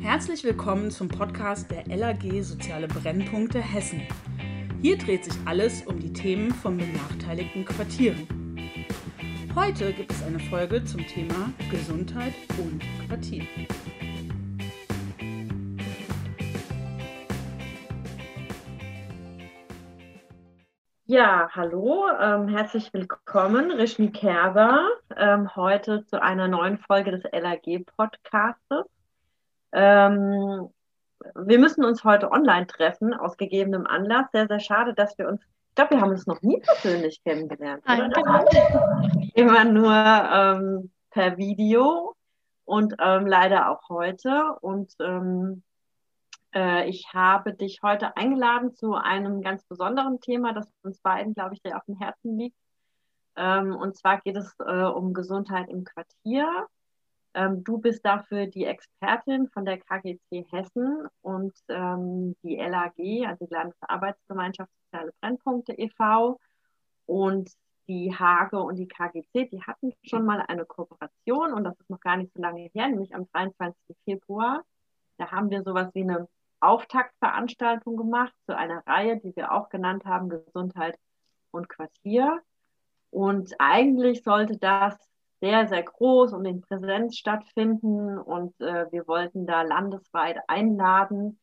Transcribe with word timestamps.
Herzlich 0.00 0.44
willkommen 0.44 0.92
zum 0.92 1.08
Podcast 1.08 1.68
der 1.72 1.84
LAG 1.88 2.22
Soziale 2.42 2.86
Brennpunkte 2.86 3.60
Hessen. 3.60 4.02
Hier 4.80 4.96
dreht 4.96 5.24
sich 5.24 5.34
alles 5.44 5.84
um 5.86 5.98
die 5.98 6.12
Themen 6.12 6.52
von 6.52 6.78
benachteiligten 6.78 7.64
Quartieren. 7.64 8.28
Heute 9.56 9.92
gibt 9.92 10.12
es 10.12 10.22
eine 10.22 10.38
Folge 10.38 10.84
zum 10.84 11.04
Thema 11.04 11.52
Gesundheit 11.68 12.32
und 12.58 12.80
Quartier. 13.08 13.42
Ja, 21.06 21.48
hallo, 21.52 22.06
ähm, 22.20 22.46
herzlich 22.48 22.92
willkommen, 22.92 23.72
Rishmi 23.72 24.12
Kerber, 24.12 24.88
ähm, 25.16 25.56
heute 25.56 26.04
zu 26.04 26.22
einer 26.22 26.46
neuen 26.46 26.78
Folge 26.78 27.10
des 27.10 27.24
LAG-Podcastes. 27.32 28.84
Ähm, 29.72 30.68
wir 31.34 31.58
müssen 31.58 31.84
uns 31.84 32.04
heute 32.04 32.30
online 32.30 32.66
treffen, 32.66 33.14
aus 33.14 33.36
gegebenem 33.36 33.86
Anlass. 33.86 34.26
Sehr, 34.32 34.46
sehr 34.46 34.60
schade, 34.60 34.94
dass 34.94 35.18
wir 35.18 35.28
uns, 35.28 35.40
ich 35.42 35.74
glaube, 35.74 35.96
wir 35.96 36.00
haben 36.00 36.10
uns 36.10 36.26
noch 36.26 36.42
nie 36.42 36.60
persönlich 36.60 37.22
kennengelernt. 37.22 37.82
Nein, 37.86 38.10
genau. 38.12 38.44
Immer 39.34 39.64
nur 39.64 39.92
ähm, 39.92 40.90
per 41.10 41.36
Video 41.36 42.14
und 42.64 42.94
ähm, 43.00 43.26
leider 43.26 43.70
auch 43.70 43.88
heute. 43.88 44.56
Und 44.60 44.94
ähm, 45.00 45.62
äh, 46.54 46.88
ich 46.88 47.12
habe 47.12 47.54
dich 47.54 47.80
heute 47.82 48.16
eingeladen 48.16 48.74
zu 48.74 48.94
einem 48.94 49.42
ganz 49.42 49.64
besonderen 49.64 50.20
Thema, 50.20 50.52
das 50.52 50.68
uns 50.82 50.98
beiden, 51.00 51.34
glaube 51.34 51.54
ich, 51.54 51.62
sehr 51.62 51.76
auf 51.76 51.84
dem 51.84 51.96
Herzen 51.96 52.38
liegt. 52.38 52.56
Ähm, 53.36 53.74
und 53.74 53.96
zwar 53.96 54.20
geht 54.20 54.36
es 54.36 54.54
äh, 54.58 54.82
um 54.84 55.14
Gesundheit 55.14 55.68
im 55.68 55.84
Quartier. 55.84 56.66
Ähm, 57.34 57.62
du 57.64 57.78
bist 57.78 58.04
dafür 58.04 58.46
die 58.46 58.64
Expertin 58.64 59.48
von 59.48 59.64
der 59.64 59.78
KGC 59.78 60.46
Hessen 60.50 61.06
und 61.22 61.54
ähm, 61.68 62.34
die 62.42 62.56
LAG, 62.56 63.26
also 63.26 63.46
die 63.46 63.54
Landesarbeitsgemeinschaft 63.54 64.70
Soziale 64.90 65.12
Brennpunkte 65.20 65.72
e.V. 65.74 66.40
und 67.06 67.50
die 67.88 68.14
Hage 68.14 68.58
und 68.58 68.76
die 68.76 68.88
KGC, 68.88 69.48
die 69.50 69.62
hatten 69.62 69.92
schon 70.02 70.24
mal 70.24 70.40
eine 70.46 70.64
Kooperation 70.64 71.52
und 71.52 71.64
das 71.64 71.78
ist 71.80 71.90
noch 71.90 72.00
gar 72.00 72.16
nicht 72.16 72.32
so 72.34 72.40
lange 72.40 72.70
her, 72.74 72.88
nämlich 72.88 73.14
am 73.14 73.26
23. 73.32 73.96
Februar. 74.04 74.64
Da 75.16 75.30
haben 75.30 75.50
wir 75.50 75.62
sowas 75.62 75.88
wie 75.94 76.02
eine 76.02 76.28
Auftaktveranstaltung 76.60 77.96
gemacht 77.96 78.32
zu 78.46 78.56
einer 78.56 78.86
Reihe, 78.86 79.18
die 79.18 79.34
wir 79.36 79.52
auch 79.52 79.68
genannt 79.68 80.04
haben, 80.04 80.28
Gesundheit 80.28 80.98
und 81.50 81.68
Quartier. 81.68 82.40
Und 83.10 83.54
eigentlich 83.58 84.22
sollte 84.22 84.58
das 84.58 84.96
sehr, 85.40 85.68
sehr 85.68 85.82
groß 85.82 86.32
und 86.32 86.44
in 86.44 86.60
Präsenz 86.60 87.16
stattfinden 87.16 88.18
und 88.18 88.58
äh, 88.60 88.90
wir 88.90 89.06
wollten 89.06 89.46
da 89.46 89.62
landesweit 89.62 90.38
einladen. 90.48 91.38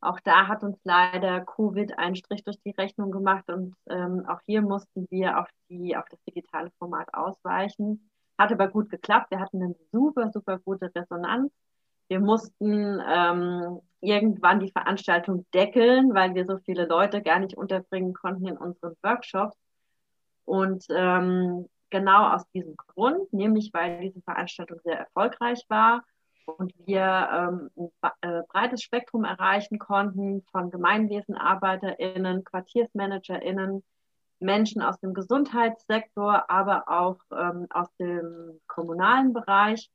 Auch 0.00 0.20
da 0.20 0.46
hat 0.48 0.62
uns 0.62 0.78
leider 0.84 1.40
Covid 1.44 1.98
einen 1.98 2.16
Strich 2.16 2.44
durch 2.44 2.60
die 2.64 2.70
Rechnung 2.70 3.10
gemacht 3.10 3.48
und 3.48 3.74
ähm, 3.88 4.24
auch 4.28 4.40
hier 4.46 4.62
mussten 4.62 5.06
wir 5.10 5.38
auf, 5.38 5.48
die, 5.68 5.96
auf 5.96 6.04
das 6.10 6.22
digitale 6.24 6.70
Format 6.78 7.12
ausweichen. 7.14 8.10
Hat 8.38 8.52
aber 8.52 8.68
gut 8.68 8.90
geklappt. 8.90 9.30
Wir 9.30 9.40
hatten 9.40 9.62
eine 9.62 9.74
super, 9.92 10.30
super 10.32 10.58
gute 10.58 10.92
Resonanz. 10.94 11.52
Wir 12.08 12.20
mussten 12.20 13.00
ähm, 13.08 13.80
irgendwann 14.00 14.60
die 14.60 14.70
Veranstaltung 14.70 15.46
deckeln, 15.54 16.14
weil 16.14 16.34
wir 16.34 16.46
so 16.46 16.58
viele 16.58 16.86
Leute 16.86 17.22
gar 17.22 17.40
nicht 17.40 17.56
unterbringen 17.56 18.12
konnten 18.12 18.46
in 18.46 18.56
unseren 18.58 18.94
Workshops. 19.02 19.56
Und 20.44 20.84
ähm, 20.90 21.66
genau 21.96 22.34
aus 22.34 22.48
diesem 22.50 22.76
Grund, 22.76 23.32
nämlich 23.32 23.70
weil 23.72 24.00
diese 24.00 24.20
Veranstaltung 24.22 24.78
sehr 24.84 24.98
erfolgreich 24.98 25.64
war 25.68 26.04
und 26.44 26.72
wir 26.86 27.28
ähm, 27.32 27.70
ein 28.00 28.10
äh, 28.20 28.42
breites 28.48 28.82
Spektrum 28.82 29.24
erreichen 29.24 29.78
konnten 29.78 30.42
von 30.52 30.70
GemeinwesenarbeiterInnen, 30.70 32.44
QuartiersmanagerInnen, 32.44 33.82
Menschen 34.38 34.82
aus 34.82 35.00
dem 35.00 35.14
Gesundheitssektor, 35.14 36.50
aber 36.50 36.88
auch 36.88 37.18
ähm, 37.32 37.66
aus 37.70 37.88
dem 37.96 38.60
kommunalen 38.66 39.32
Bereich, 39.32 39.90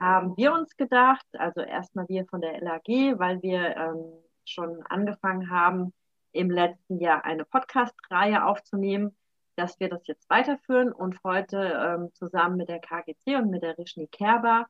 haben 0.00 0.36
wir 0.36 0.52
uns 0.52 0.76
gedacht, 0.76 1.26
also 1.32 1.60
erstmal 1.60 2.08
wir 2.08 2.24
von 2.26 2.40
der 2.40 2.60
LAG, 2.60 3.18
weil 3.18 3.42
wir 3.42 3.76
ähm, 3.76 4.04
schon 4.44 4.82
angefangen 4.88 5.50
haben, 5.50 5.92
im 6.32 6.50
letzten 6.50 6.98
Jahr 6.98 7.24
eine 7.24 7.44
Podcast-Reihe 7.44 8.44
aufzunehmen, 8.44 9.14
dass 9.56 9.78
wir 9.80 9.88
das 9.88 10.06
jetzt 10.06 10.28
weiterführen 10.30 10.92
und 10.92 11.22
heute 11.24 11.58
ähm, 11.58 12.12
zusammen 12.14 12.56
mit 12.56 12.68
der 12.68 12.80
KGC 12.80 13.36
und 13.36 13.50
mit 13.50 13.62
der 13.62 13.76
Rishni 13.76 14.06
Kerber 14.06 14.66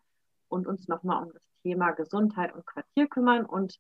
und 0.49 0.67
uns 0.67 0.89
nochmal 0.89 1.23
um 1.23 1.33
das 1.33 1.43
Thema 1.63 1.93
Gesundheit 1.93 2.55
und 2.55 2.67
Quartier 2.67 3.07
kümmern 3.09 3.45
und 3.45 3.79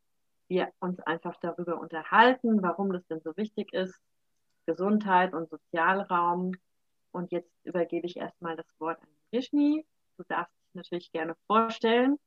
wir 0.48 0.70
uns 0.80 1.00
einfach 1.00 1.36
darüber 1.40 1.80
unterhalten, 1.80 2.62
warum 2.62 2.92
das 2.92 3.06
denn 3.06 3.20
so 3.20 3.36
wichtig 3.36 3.72
ist, 3.72 3.98
Gesundheit 4.66 5.34
und 5.34 5.48
Sozialraum. 5.50 6.52
Und 7.10 7.32
jetzt 7.32 7.50
übergebe 7.64 8.06
ich 8.06 8.16
erstmal 8.16 8.56
das 8.56 8.66
Wort 8.78 9.00
an 9.00 9.08
Rishni. 9.32 9.84
Du 10.16 10.24
darfst 10.28 10.54
dich 10.54 10.74
natürlich 10.74 11.12
gerne 11.12 11.34
vorstellen, 11.46 12.18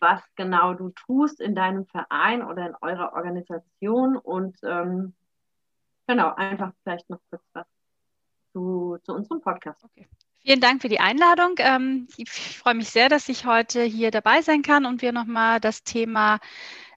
was 0.00 0.20
genau 0.34 0.74
du 0.74 0.90
tust 0.90 1.40
in 1.40 1.54
deinem 1.54 1.86
Verein 1.86 2.44
oder 2.44 2.66
in 2.66 2.74
eurer 2.80 3.14
Organisation 3.14 4.16
und 4.16 4.58
ähm, 4.64 5.14
genau, 6.06 6.34
einfach 6.34 6.72
vielleicht 6.82 7.08
noch 7.08 7.20
kurz 7.30 7.44
was 7.52 7.66
zu, 8.52 8.98
zu 9.04 9.12
unserem 9.12 9.40
Podcast. 9.40 9.82
Okay. 9.84 10.06
Vielen 10.44 10.60
Dank 10.60 10.82
für 10.82 10.88
die 10.88 10.98
Einladung. 10.98 11.54
Ähm, 11.58 12.08
ich 12.16 12.30
freue 12.30 12.74
mich 12.74 12.90
sehr, 12.90 13.08
dass 13.08 13.28
ich 13.28 13.46
heute 13.46 13.82
hier 13.82 14.10
dabei 14.10 14.42
sein 14.42 14.62
kann 14.62 14.86
und 14.86 15.00
wir 15.00 15.12
nochmal 15.12 15.60
das 15.60 15.84
Thema 15.84 16.40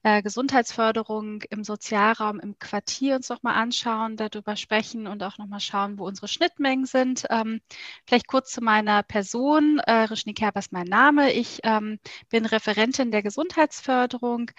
äh, 0.05 0.21
Gesundheitsförderung 0.21 1.41
im 1.49 1.63
Sozialraum, 1.63 2.39
im 2.39 2.59
Quartier 2.59 3.15
uns 3.15 3.29
nochmal 3.29 3.55
anschauen, 3.55 4.17
darüber 4.17 4.55
sprechen 4.55 5.07
und 5.07 5.23
auch 5.23 5.39
nochmal 5.39 5.59
schauen, 5.59 5.97
wo 5.97 6.05
unsere 6.05 6.27
Schnittmengen 6.27 6.85
sind. 6.85 7.25
Ähm, 7.31 7.59
vielleicht 8.05 8.27
kurz 8.27 8.51
zu 8.51 8.61
meiner 8.61 9.01
Person. 9.01 9.79
Äh, 9.79 10.03
Rishni 10.03 10.35
Kerber 10.35 10.59
ist 10.59 10.71
mein 10.71 10.85
Name. 10.85 11.33
Ich 11.33 11.59
ähm, 11.63 11.97
bin 12.29 12.45
Referentin 12.45 13.09
der 13.09 13.23
Gesundheitsförderung, 13.23 14.51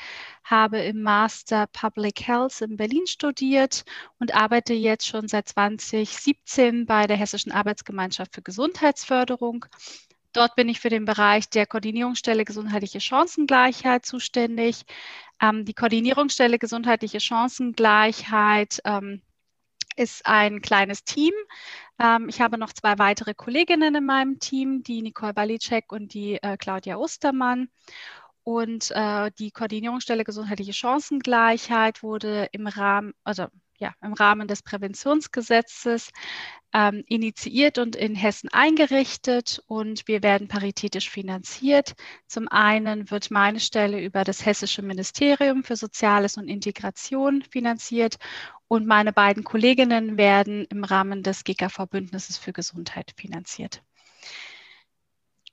habe 0.42 0.78
im 0.80 1.02
Master 1.02 1.68
Public 1.68 2.26
Health 2.26 2.60
in 2.60 2.76
Berlin 2.76 3.06
studiert 3.06 3.84
und 4.18 4.34
arbeite 4.34 4.74
jetzt 4.74 5.06
schon 5.06 5.28
seit 5.28 5.48
2017 5.48 6.86
bei 6.86 7.06
der 7.06 7.16
Hessischen 7.16 7.52
Arbeitsgemeinschaft 7.52 8.34
für 8.34 8.42
Gesundheitsförderung. 8.42 9.66
Dort 10.36 10.54
bin 10.54 10.68
ich 10.68 10.80
für 10.80 10.90
den 10.90 11.06
Bereich 11.06 11.48
der 11.48 11.64
Koordinierungsstelle 11.64 12.44
gesundheitliche 12.44 13.00
Chancengleichheit 13.00 14.04
zuständig. 14.04 14.84
Ähm, 15.40 15.64
die 15.64 15.72
Koordinierungsstelle 15.72 16.58
gesundheitliche 16.58 17.20
Chancengleichheit 17.20 18.82
ähm, 18.84 19.22
ist 19.96 20.26
ein 20.26 20.60
kleines 20.60 21.04
Team. 21.04 21.32
Ähm, 21.98 22.28
ich 22.28 22.42
habe 22.42 22.58
noch 22.58 22.74
zwei 22.74 22.98
weitere 22.98 23.32
Kolleginnen 23.32 23.94
in 23.94 24.04
meinem 24.04 24.38
Team, 24.38 24.82
die 24.82 25.00
Nicole 25.00 25.34
Walicek 25.34 25.90
und 25.90 26.12
die 26.12 26.34
äh, 26.42 26.58
Claudia 26.58 26.98
Ostermann. 26.98 27.70
Und 28.44 28.90
äh, 28.90 29.30
die 29.38 29.50
Koordinierungsstelle 29.50 30.22
gesundheitliche 30.22 30.74
Chancengleichheit 30.74 32.02
wurde 32.02 32.50
im 32.52 32.66
Rahmen, 32.66 33.14
also 33.24 33.46
ja, 33.78 33.92
im 34.02 34.12
Rahmen 34.12 34.48
des 34.48 34.62
Präventionsgesetzes 34.62 36.10
ähm, 36.72 37.04
initiiert 37.06 37.78
und 37.78 37.96
in 37.96 38.14
Hessen 38.14 38.48
eingerichtet 38.50 39.62
und 39.66 40.06
wir 40.08 40.22
werden 40.22 40.48
paritätisch 40.48 41.10
finanziert. 41.10 41.94
Zum 42.26 42.48
einen 42.48 43.10
wird 43.10 43.30
meine 43.30 43.60
Stelle 43.60 44.02
über 44.02 44.24
das 44.24 44.44
Hessische 44.44 44.82
Ministerium 44.82 45.62
für 45.64 45.76
Soziales 45.76 46.36
und 46.36 46.48
Integration 46.48 47.42
finanziert 47.42 48.16
und 48.68 48.86
meine 48.86 49.12
beiden 49.12 49.44
Kolleginnen 49.44 50.18
werden 50.18 50.66
im 50.70 50.84
Rahmen 50.84 51.22
des 51.22 51.44
GKV-Bündnisses 51.44 52.38
für 52.38 52.52
Gesundheit 52.52 53.12
finanziert. 53.16 53.82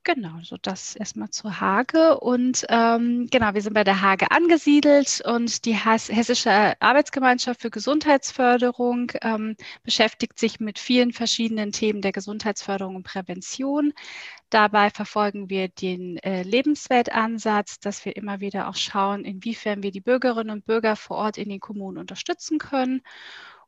Genau, 0.05 0.41
so 0.43 0.57
das 0.61 0.97
erstmal 0.97 1.29
zur 1.29 1.61
Hage. 1.61 2.19
Und 2.19 2.65
ähm, 2.67 3.27
genau, 3.31 3.53
wir 3.53 3.61
sind 3.61 3.73
bei 3.73 3.85
der 3.85 4.01
Hage 4.01 4.31
angesiedelt 4.31 5.21
und 5.25 5.63
die 5.63 5.75
Hessische 5.75 6.73
Arbeitsgemeinschaft 6.81 7.61
für 7.61 7.69
Gesundheitsförderung 7.69 9.13
ähm, 9.21 9.55
beschäftigt 9.83 10.37
sich 10.39 10.59
mit 10.59 10.77
vielen 10.77 11.13
verschiedenen 11.13 11.71
Themen 11.71 12.01
der 12.01 12.11
Gesundheitsförderung 12.11 12.97
und 12.97 13.03
Prävention. 13.03 13.93
Dabei 14.49 14.89
verfolgen 14.89 15.49
wir 15.49 15.69
den 15.69 16.17
äh, 16.17 16.43
Lebensweltansatz, 16.43 17.79
dass 17.79 18.03
wir 18.03 18.17
immer 18.17 18.41
wieder 18.41 18.67
auch 18.67 18.75
schauen, 18.75 19.23
inwiefern 19.23 19.83
wir 19.83 19.91
die 19.91 20.01
Bürgerinnen 20.01 20.49
und 20.51 20.65
Bürger 20.65 20.97
vor 20.97 21.15
Ort 21.17 21.37
in 21.37 21.47
den 21.47 21.61
Kommunen 21.61 21.97
unterstützen 21.97 22.57
können. 22.57 23.01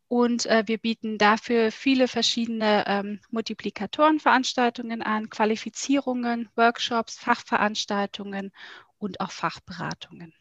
Und 0.07 0.45
äh, 0.45 0.63
wir 0.67 0.77
bieten 0.77 1.17
dafür 1.17 1.71
viele 1.71 2.07
verschiedene 2.07 2.83
ähm, 2.87 3.19
Multiplikatorenveranstaltungen 3.31 5.01
an, 5.01 5.29
Qualifizierungen, 5.29 6.49
Workshops, 6.55 7.17
Fachveranstaltungen 7.17 8.51
und 8.99 9.19
auch 9.19 9.31
Fachberatungen. 9.31 10.33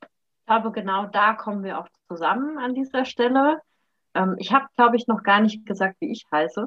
Ich 0.00 0.46
glaube, 0.46 0.72
genau 0.72 1.06
da 1.06 1.34
kommen 1.34 1.62
wir 1.62 1.78
auch 1.78 1.88
zusammen 2.08 2.58
an 2.58 2.74
dieser 2.74 3.04
Stelle. 3.04 3.60
Ähm, 4.14 4.34
ich 4.38 4.52
habe, 4.52 4.66
glaube 4.76 4.96
ich, 4.96 5.06
noch 5.06 5.22
gar 5.22 5.40
nicht 5.40 5.64
gesagt, 5.64 5.96
wie 6.00 6.10
ich 6.10 6.26
heiße. 6.32 6.66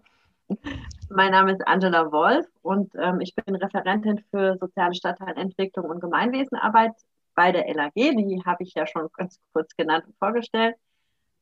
Mein 1.10 1.32
Name 1.32 1.52
ist 1.52 1.68
Angela 1.68 2.12
Wolf 2.12 2.46
und 2.62 2.94
ähm, 2.96 3.20
ich 3.20 3.36
bin 3.36 3.56
Referentin 3.56 4.24
für 4.30 4.58
soziale 4.58 4.94
Stadtteilentwicklung 4.96 5.90
und 5.90 6.00
Gemeinwesenarbeit 6.00 6.94
bei 7.36 7.52
der 7.52 7.68
LAG. 7.74 7.94
Die 7.96 8.42
habe 8.46 8.64
ich 8.64 8.74
ja 8.76 8.88
schon 8.88 9.10
ganz 9.14 9.40
kurz 9.52 9.76
genannt 9.76 10.06
und 10.08 10.18
vorgestellt. 10.18 10.76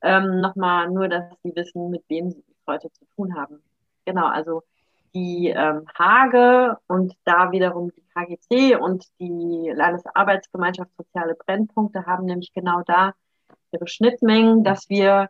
Ähm, 0.01 0.41
Nochmal 0.41 0.89
nur, 0.89 1.07
dass 1.07 1.25
Sie 1.43 1.55
wissen, 1.55 1.89
mit 1.89 2.03
wem 2.07 2.31
Sie 2.31 2.43
heute 2.67 2.91
zu 2.91 3.05
tun 3.15 3.35
haben. 3.35 3.61
Genau, 4.05 4.27
also 4.27 4.63
die 5.13 5.47
ähm, 5.47 5.85
Hage 5.97 6.77
und 6.87 7.15
da 7.25 7.51
wiederum 7.51 7.91
die 7.91 8.03
KGC 8.13 8.75
und 8.75 9.05
die 9.19 9.71
Landesarbeitsgemeinschaft 9.73 10.91
Soziale 10.97 11.35
Brennpunkte 11.35 12.05
haben 12.05 12.25
nämlich 12.25 12.53
genau 12.53 12.81
da 12.85 13.13
ihre 13.71 13.87
Schnittmengen, 13.87 14.63
dass 14.63 14.89
wir 14.89 15.29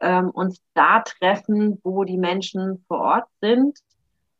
ähm, 0.00 0.30
uns 0.30 0.60
da 0.74 1.00
treffen, 1.00 1.78
wo 1.84 2.04
die 2.04 2.18
Menschen 2.18 2.84
vor 2.88 3.00
Ort 3.00 3.28
sind, 3.40 3.78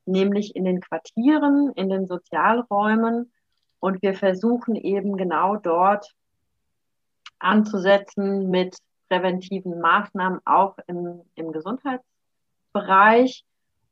nämlich 0.04 0.56
in 0.56 0.64
den 0.64 0.80
Quartieren, 0.80 1.72
in 1.75 1.88
den 1.88 2.06
Sozialräumen. 2.06 3.32
Und 3.78 4.02
wir 4.02 4.14
versuchen 4.14 4.75
eben 4.75 5.16
genau 5.16 5.56
dort 5.56 6.12
anzusetzen 7.38 8.50
mit 8.50 8.76
präventiven 9.12 9.79
Maßnahmen 9.79 10.41
auch 10.47 10.79
im, 10.87 11.20
im 11.35 11.53
Gesundheitsbereich. 11.53 13.44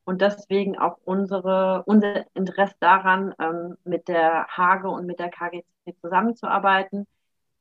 Und 0.05 0.23
deswegen 0.23 0.79
auch 0.79 0.97
unsere, 1.05 1.83
unser 1.85 2.25
Interesse 2.35 2.75
daran, 2.81 3.35
ähm, 3.39 3.77
mit 3.85 4.09
der 4.09 4.47
Hage 4.49 4.89
und 4.89 5.05
mit 5.07 5.21
der 5.21 5.29
KGC 5.29 5.65
zusammenzuarbeiten, 6.01 7.07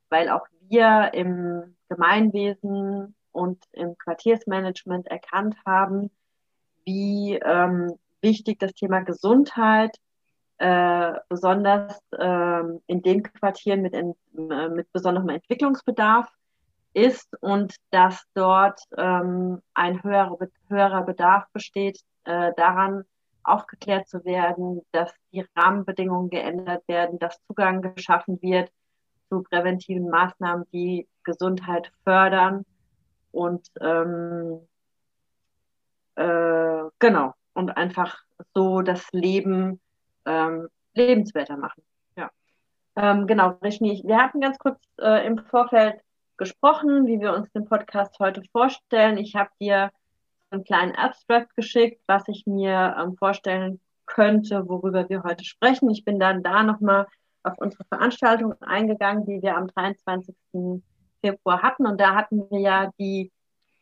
weil 0.07 0.29
auch 0.29 0.47
wir 0.69 1.13
im 1.13 1.75
Gemeinwesen 1.89 3.13
und 3.33 3.61
im 3.73 3.97
Quartiersmanagement 3.97 5.07
erkannt 5.07 5.57
haben, 5.65 6.09
wie 6.85 7.37
ähm, 7.43 7.99
wichtig 8.21 8.57
das 8.59 8.73
Thema 8.73 9.01
Gesundheit 9.01 9.97
äh, 10.59 11.11
besonders 11.27 11.99
äh, 12.17 12.63
in 12.87 13.01
den 13.01 13.21
Quartieren 13.21 13.81
mit, 13.81 13.93
in, 13.93 14.15
äh, 14.49 14.69
mit 14.69 14.91
besonderem 14.93 15.29
Entwicklungsbedarf 15.29 16.29
ist 16.93 17.29
und 17.41 17.75
dass 17.91 18.23
dort 18.33 18.81
ähm, 18.97 19.61
ein 19.73 20.03
höherer, 20.03 20.37
höherer 20.67 21.03
Bedarf 21.03 21.45
besteht, 21.53 22.01
äh, 22.25 22.51
daran 22.57 23.03
aufgeklärt 23.43 24.07
zu 24.07 24.23
werden, 24.25 24.81
dass 24.91 25.13
die 25.31 25.45
Rahmenbedingungen 25.55 26.29
geändert 26.29 26.87
werden, 26.87 27.19
dass 27.19 27.41
Zugang 27.47 27.81
geschaffen 27.81 28.41
wird 28.41 28.71
zu 29.29 29.43
präventiven 29.43 30.09
Maßnahmen, 30.09 30.65
die 30.71 31.07
Gesundheit 31.23 31.91
fördern 32.03 32.65
und 33.31 33.67
ähm, 33.79 34.67
äh, 36.15 36.83
genau 36.99 37.33
und 37.53 37.77
einfach 37.77 38.23
so 38.53 38.81
das 38.81 39.11
Leben 39.11 39.79
ähm, 40.25 40.67
lebenswerter 40.93 41.57
machen. 41.57 41.83
Ja. 42.15 42.29
Ähm, 42.95 43.27
genau, 43.27 43.57
Rishni, 43.63 44.01
wir 44.05 44.17
hatten 44.17 44.41
ganz 44.41 44.57
kurz 44.57 44.79
äh, 44.99 45.25
im 45.25 45.37
Vorfeld 45.45 46.01
gesprochen, 46.39 47.05
wie 47.05 47.19
wir 47.19 47.33
uns 47.33 47.51
den 47.51 47.65
Podcast 47.65 48.17
heute 48.17 48.41
vorstellen. 48.51 49.17
Ich 49.17 49.35
habe 49.35 49.51
dir 49.61 49.91
einen 50.49 50.63
kleinen 50.63 50.95
Abstract 50.95 51.55
geschickt, 51.55 52.01
was 52.07 52.27
ich 52.27 52.47
mir 52.47 52.95
ähm, 52.97 53.15
vorstellen 53.17 53.79
könnte, 54.07 54.67
worüber 54.67 55.07
wir 55.09 55.21
heute 55.23 55.43
sprechen. 55.43 55.89
Ich 55.91 56.05
bin 56.05 56.17
dann 56.17 56.41
da 56.41 56.63
nochmal 56.63 57.07
auf 57.43 57.57
unsere 57.57 57.83
Veranstaltung 57.85 58.53
eingegangen, 58.61 59.25
die 59.25 59.41
wir 59.41 59.55
am 59.55 59.67
23. 59.67 60.33
Februar 61.21 61.61
hatten. 61.61 61.85
Und 61.85 61.99
da 61.99 62.15
hatten 62.15 62.49
wir 62.49 62.59
ja 62.59 62.89
die, 62.97 63.31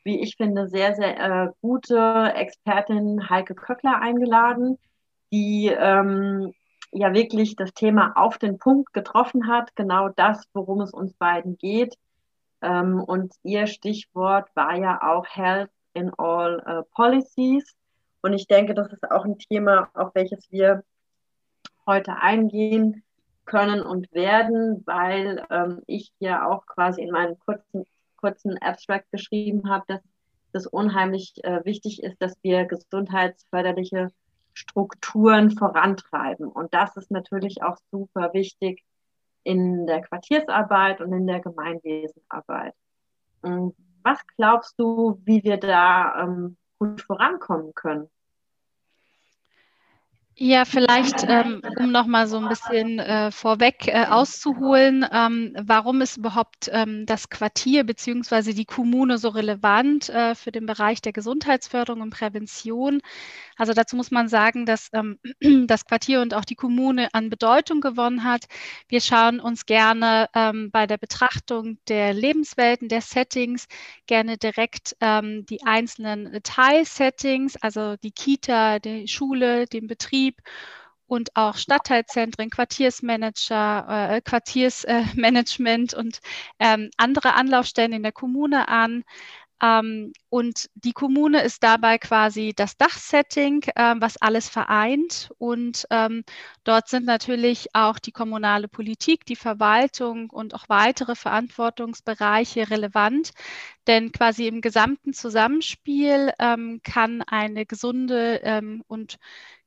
wie 0.04 0.20
ich 0.22 0.36
finde, 0.36 0.68
sehr, 0.68 0.96
sehr 0.96 1.20
äh, 1.20 1.50
gute 1.62 2.34
Expertin 2.36 3.30
Heike 3.30 3.54
Köckler 3.54 4.02
eingeladen, 4.02 4.78
die 5.32 5.68
ähm, 5.68 6.54
ja 6.92 7.14
wirklich 7.14 7.56
das 7.56 7.74
Thema 7.74 8.14
auf 8.16 8.40
den 8.40 8.58
Punkt 8.58 8.94
getroffen 8.94 9.48
hat, 9.48 9.76
genau 9.76 10.10
das, 10.10 10.44
worum 10.54 10.82
es 10.82 10.92
uns 10.92 11.14
beiden 11.14 11.58
geht. 11.58 11.96
Ähm, 12.62 13.02
und 13.02 13.34
ihr 13.44 13.68
Stichwort 13.68 14.50
war 14.56 14.76
ja 14.76 15.02
auch 15.02 15.26
Health 15.28 15.72
in 15.94 16.12
all 16.18 16.64
uh, 16.68 16.84
Policies. 16.96 17.76
Und 18.22 18.34
ich 18.34 18.48
denke, 18.48 18.74
das 18.74 18.92
ist 18.92 19.10
auch 19.10 19.26
ein 19.26 19.38
Thema, 19.38 19.90
auf 19.94 20.14
welches 20.16 20.52
wir 20.52 20.84
heute 21.86 22.18
eingehen 22.22 23.04
können 23.46 23.82
und 23.82 24.12
werden, 24.12 24.84
weil 24.86 25.46
ähm, 25.50 25.82
ich 25.88 26.12
ja 26.20 26.48
auch 26.48 26.66
quasi 26.66 27.02
in 27.02 27.12
meinem 27.12 27.40
kurzen, 27.40 27.86
kurzen 28.18 28.58
Abstract 28.58 29.10
geschrieben 29.12 29.70
habe, 29.70 29.86
dass 29.88 30.02
es 30.52 30.68
unheimlich 30.68 31.34
äh, 31.44 31.64
wichtig 31.64 32.04
ist, 32.04 32.22
dass 32.22 32.36
wir 32.44 32.66
gesundheitsförderliche 32.66 34.12
Strukturen 34.54 35.52
vorantreiben. 35.52 36.48
Und 36.48 36.74
das 36.74 36.98
ist 36.98 37.12
natürlich 37.12 37.62
auch 37.64 37.78
super 37.92 38.34
wichtig 38.34 38.84
in 39.48 39.88
der 39.88 40.02
Quartiersarbeit 40.02 41.00
und 41.00 41.14
in 41.14 41.26
der 41.26 41.40
Gemeinwesenarbeit. 41.40 42.74
Und 43.42 43.76
was 44.04 44.20
glaubst 44.36 44.78
du, 44.78 45.22
wie 45.24 45.42
wir 45.44 45.58
da 45.58 46.24
ähm, 46.24 46.58
gut 46.78 47.02
vorankommen 47.02 47.74
können? 47.74 48.10
Ja, 50.40 50.66
vielleicht, 50.66 51.26
ähm, 51.28 51.64
um 51.80 51.92
nochmal 51.92 52.28
so 52.28 52.38
ein 52.38 52.48
bisschen 52.48 53.00
äh, 53.00 53.32
vorweg 53.32 53.88
äh, 53.88 54.06
auszuholen, 54.06 55.04
ähm, 55.12 55.56
warum 55.60 56.02
ist 56.02 56.18
überhaupt 56.18 56.70
ähm, 56.72 57.08
das 57.08 57.30
Quartier 57.30 57.84
bzw. 57.86 58.54
die 58.54 58.66
Kommune 58.66 59.18
so 59.18 59.30
relevant 59.30 60.10
äh, 60.10 60.36
für 60.36 60.52
den 60.52 60.68
Bereich 60.68 61.02
der 61.02 61.12
Gesundheitsförderung 61.12 62.02
und 62.02 62.12
Prävention? 62.12 63.02
Also 63.58 63.74
dazu 63.74 63.96
muss 63.96 64.12
man 64.12 64.30
sagen, 64.30 64.66
dass 64.66 64.90
ähm, 64.94 65.20
das 65.68 65.86
Quartier 65.86 66.22
und 66.22 66.34
auch 66.34 66.46
die 66.46 66.56
Kommune 66.56 67.10
an 67.14 67.30
Bedeutung 67.30 67.82
gewonnen 67.82 68.24
hat. 68.24 68.46
Wir 68.88 69.02
schauen 69.02 69.40
uns 69.40 69.66
gerne 69.66 70.30
ähm, 70.34 70.70
bei 70.72 70.88
der 70.88 70.98
Betrachtung 70.98 71.78
der 71.88 72.14
Lebenswelten, 72.14 72.88
der 72.88 73.02
Settings, 73.02 73.68
gerne 74.06 74.38
direkt 74.38 74.96
ähm, 75.02 75.46
die 75.46 75.64
einzelnen 75.64 76.40
Teilsettings, 76.44 77.56
also 77.58 77.96
die 77.98 78.12
Kita, 78.12 78.80
die 78.80 79.08
Schule, 79.08 79.66
den 79.66 79.88
Betrieb, 79.88 80.42
und 81.08 81.36
auch 81.36 81.56
Stadtteilzentren, 81.56 82.50
Quartiersmanager, 82.50 84.12
äh, 84.12 84.22
Quartiersmanagement 84.22 85.94
äh, 85.94 85.98
und 85.98 86.20
ähm, 86.60 86.90
andere 86.98 87.34
Anlaufstellen 87.34 87.94
in 87.94 88.04
der 88.04 88.12
Kommune 88.12 88.68
an. 88.68 89.04
Ähm, 89.62 90.14
und 90.30 90.70
die 90.76 90.92
Kommune 90.92 91.42
ist 91.42 91.64
dabei 91.64 91.98
quasi 91.98 92.54
das 92.56 92.78
Dachsetting, 92.78 93.64
äh, 93.76 93.96
was 93.98 94.18
alles 94.18 94.50
vereint. 94.50 95.32
Und 95.38 95.88
ähm, 95.90 96.24
dort 96.64 96.90
sind 96.90 97.06
natürlich 97.06 97.70
auch 97.74 97.98
die 98.00 98.12
kommunale 98.12 98.68
Politik, 98.68 99.26
die 99.26 99.36
Verwaltung 99.36 100.30
und 100.30 100.54
auch 100.54 100.70
weitere 100.70 101.16
Verantwortungsbereiche 101.16 102.70
relevant. 102.70 103.32
Denn 103.88 104.12
quasi 104.12 104.48
im 104.48 104.62
gesamten 104.62 105.14
Zusammenspiel 105.14 106.32
ähm, 106.40 106.82
kann 106.84 107.22
eine 107.24 107.66
gesunde 107.66 108.42
ähm, 108.44 108.84
und 108.88 109.18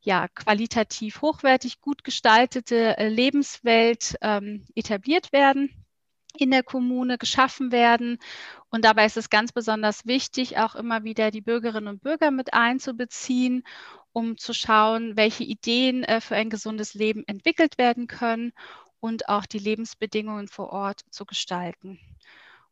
ja, 0.03 0.29
qualitativ 0.29 1.21
hochwertig 1.21 1.81
gut 1.81 2.05
gestaltete 2.05 2.97
äh, 2.97 3.09
Lebenswelt 3.09 4.17
ähm, 4.23 4.65
etabliert 4.75 5.33
werden 5.33 5.80
in 6.41 6.51
der 6.51 6.63
Kommune 6.63 7.19
geschaffen 7.19 7.73
werden. 7.73 8.19
Und 8.71 8.85
dabei 8.85 9.07
ist 9.07 9.17
es 9.17 9.31
ganz 9.31 9.53
besonders 9.53 10.07
wichtig, 10.07 10.59
auch 10.59 10.75
immer 10.75 11.05
wieder 11.05 11.31
die 11.31 11.41
Bürgerinnen 11.41 11.89
und 11.89 12.03
Bürger 12.03 12.31
mit 12.31 12.55
einzubeziehen, 12.55 13.65
um 14.13 14.37
zu 14.37 14.53
schauen, 14.53 15.17
welche 15.17 15.45
Ideen 15.45 16.05
äh, 16.05 16.21
für 16.21 16.37
ein 16.37 16.51
gesundes 16.51 16.95
Leben 16.95 17.25
entwickelt 17.27 17.79
werden 17.79 18.07
können 18.07 18.53
und 19.01 19.29
auch 19.29 19.47
die 19.47 19.59
Lebensbedingungen 19.59 20.49
vor 20.49 20.71
Ort 20.71 21.03
zu 21.11 21.25
gestalten. 21.25 21.99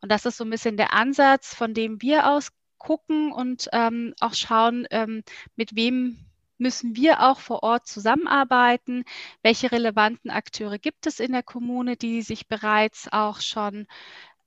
Und 0.00 0.12
das 0.12 0.26
ist 0.26 0.36
so 0.36 0.44
ein 0.44 0.50
bisschen 0.50 0.76
der 0.76 0.92
Ansatz, 0.92 1.54
von 1.54 1.74
dem 1.74 2.00
wir 2.02 2.30
aus 2.30 2.50
gucken 2.78 3.32
und 3.32 3.68
ähm, 3.72 4.14
auch 4.20 4.34
schauen, 4.34 4.86
ähm, 4.90 5.22
mit 5.56 5.74
wem 5.74 6.27
müssen 6.58 6.96
wir 6.96 7.22
auch 7.22 7.40
vor 7.40 7.62
Ort 7.62 7.86
zusammenarbeiten? 7.86 9.04
Welche 9.42 9.72
relevanten 9.72 10.30
Akteure 10.30 10.78
gibt 10.78 11.06
es 11.06 11.20
in 11.20 11.32
der 11.32 11.42
Kommune, 11.42 11.96
die 11.96 12.22
sich 12.22 12.48
bereits 12.48 13.08
auch 13.10 13.40
schon 13.40 13.86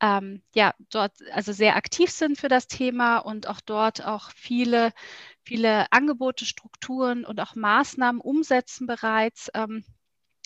ähm, 0.02 0.42
ja, 0.56 0.74
dort 0.90 1.14
also 1.32 1.54
sehr 1.54 1.76
aktiv 1.76 2.10
sind 2.10 2.38
für 2.38 2.48
das 2.48 2.68
Thema 2.68 3.20
und 3.20 3.48
auch 3.48 3.62
dort 3.62 4.04
auch 4.06 4.32
viele, 4.32 4.94
viele 5.44 5.92
Angebote, 5.92 6.46
Strukturen 6.46 7.24
und 7.24 7.40
auch 7.40 7.56
Maßnahmen 7.56 8.20
umsetzen 8.20 8.88
bereits, 8.88 9.52
ähm, 9.54 9.84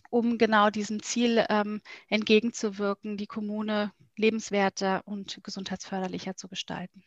um 0.10 0.38
genau 0.38 0.70
diesem 0.70 1.02
Ziel 1.02 1.46
ähm, 1.50 1.82
entgegenzuwirken, 2.10 3.16
die 3.16 3.28
Kommune 3.28 3.94
lebenswerter 4.18 5.02
und 5.06 5.40
gesundheitsförderlicher 5.42 6.36
zu 6.36 6.50
gestalten. 6.50 7.04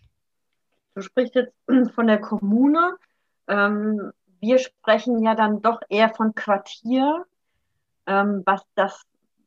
Du 0.94 1.02
sprichst 1.02 1.34
jetzt 1.34 1.54
von 1.94 2.06
der 2.06 2.18
Kommune. 2.18 2.96
Ähm, 3.46 4.12
wir 4.40 4.58
sprechen 4.58 5.22
ja 5.22 5.34
dann 5.34 5.62
doch 5.62 5.80
eher 5.88 6.10
von 6.14 6.34
Quartier, 6.34 7.24
ähm, 8.06 8.42
was 8.46 8.62
das 8.74 9.02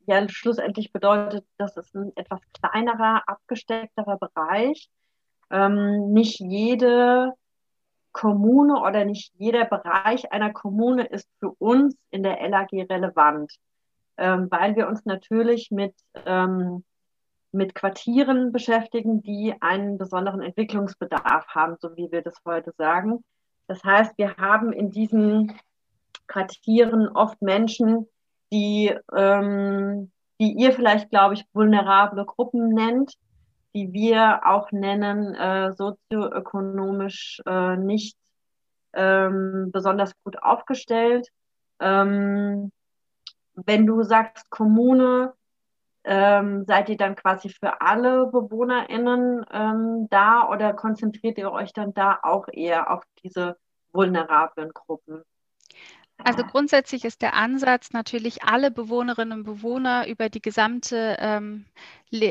ja 0.05 0.27
schlussendlich 0.29 0.91
bedeutet, 0.91 1.45
dass 1.57 1.77
es 1.77 1.93
ein 1.93 2.11
etwas 2.15 2.39
kleinerer, 2.53 3.23
abgesteckterer 3.27 4.17
Bereich. 4.17 4.89
Ähm, 5.49 6.11
nicht 6.13 6.39
jede 6.39 7.33
Kommune 8.11 8.81
oder 8.81 9.05
nicht 9.05 9.33
jeder 9.37 9.65
Bereich 9.65 10.31
einer 10.31 10.51
Kommune 10.51 11.05
ist 11.05 11.29
für 11.39 11.51
uns 11.59 11.95
in 12.09 12.23
der 12.23 12.47
LAG 12.49 12.69
relevant, 12.73 13.53
ähm, 14.17 14.47
weil 14.49 14.75
wir 14.75 14.87
uns 14.87 15.05
natürlich 15.05 15.71
mit, 15.71 15.95
ähm, 16.25 16.83
mit 17.51 17.75
Quartieren 17.75 18.51
beschäftigen, 18.51 19.21
die 19.21 19.55
einen 19.61 19.97
besonderen 19.97 20.41
Entwicklungsbedarf 20.41 21.47
haben, 21.47 21.77
so 21.79 21.95
wie 21.95 22.11
wir 22.11 22.21
das 22.21 22.35
heute 22.45 22.73
sagen. 22.77 23.23
Das 23.71 23.85
heißt, 23.85 24.17
wir 24.17 24.35
haben 24.35 24.73
in 24.73 24.91
diesen 24.91 25.57
Quartieren 26.27 27.07
oft 27.07 27.41
Menschen, 27.41 28.05
die, 28.51 28.93
ähm, 29.15 30.11
die 30.41 30.51
ihr 30.51 30.73
vielleicht, 30.73 31.09
glaube 31.09 31.35
ich, 31.35 31.45
vulnerable 31.53 32.25
Gruppen 32.25 32.73
nennt, 32.73 33.13
die 33.73 33.93
wir 33.93 34.41
auch 34.45 34.73
nennen, 34.73 35.35
äh, 35.35 35.71
sozioökonomisch 35.71 37.41
äh, 37.45 37.77
nicht 37.77 38.17
ähm, 38.91 39.69
besonders 39.71 40.11
gut 40.25 40.43
aufgestellt. 40.43 41.29
Ähm, 41.79 42.73
wenn 43.53 43.85
du 43.85 44.03
sagst 44.03 44.49
Kommune, 44.49 45.31
ähm, 46.03 46.65
seid 46.65 46.89
ihr 46.89 46.97
dann 46.97 47.15
quasi 47.15 47.49
für 47.49 47.81
alle 47.81 48.27
BewohnerInnen 48.27 49.45
ähm, 49.51 50.07
da 50.09 50.49
oder 50.49 50.73
konzentriert 50.73 51.37
ihr 51.37 51.51
euch 51.51 51.73
dann 51.73 51.93
da 51.93 52.19
auch 52.23 52.47
eher 52.51 52.91
auf 52.91 53.03
diese 53.23 53.57
vulnerablen 53.91 54.71
Gruppen? 54.73 55.23
Also 56.23 56.43
grundsätzlich 56.43 57.03
ist 57.03 57.21
der 57.21 57.33
Ansatz 57.33 57.93
natürlich, 57.93 58.43
alle 58.43 58.71
Bewohnerinnen 58.71 59.39
und 59.39 59.43
Bewohner 59.43 60.07
über 60.07 60.29
die 60.29 60.41
gesamte, 60.41 61.17
ähm, 61.19 61.65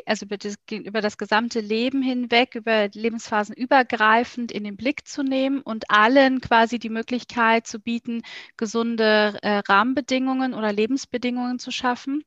also 0.07 0.27
über 0.27 0.37
das, 0.37 0.57
über 0.71 1.01
das, 1.01 1.19
gesamte 1.19 1.61
Leben 1.61 2.03
hinweg, 2.03 2.55
über 2.55 2.89
Lebensphasen 2.89 3.55
übergreifend 3.55 4.53
in 4.53 4.65
den 4.65 4.77
Blick 4.77 5.07
zu 5.09 5.23
nehmen 5.23 5.61
und 5.61 5.91
allen 5.91 6.41
quasi 6.41 6.79
die 6.79 6.89
Möglichkeit 6.89 7.67
zu 7.67 7.81
bieten, 7.81 8.23
gesunde 8.57 9.39
äh, 9.43 9.61
Rahmenbedingungen 9.69 10.55
oder 10.55 10.73
Lebensbedingungen 10.73 11.59
zu 11.59 11.71
schaffen. 11.71 12.25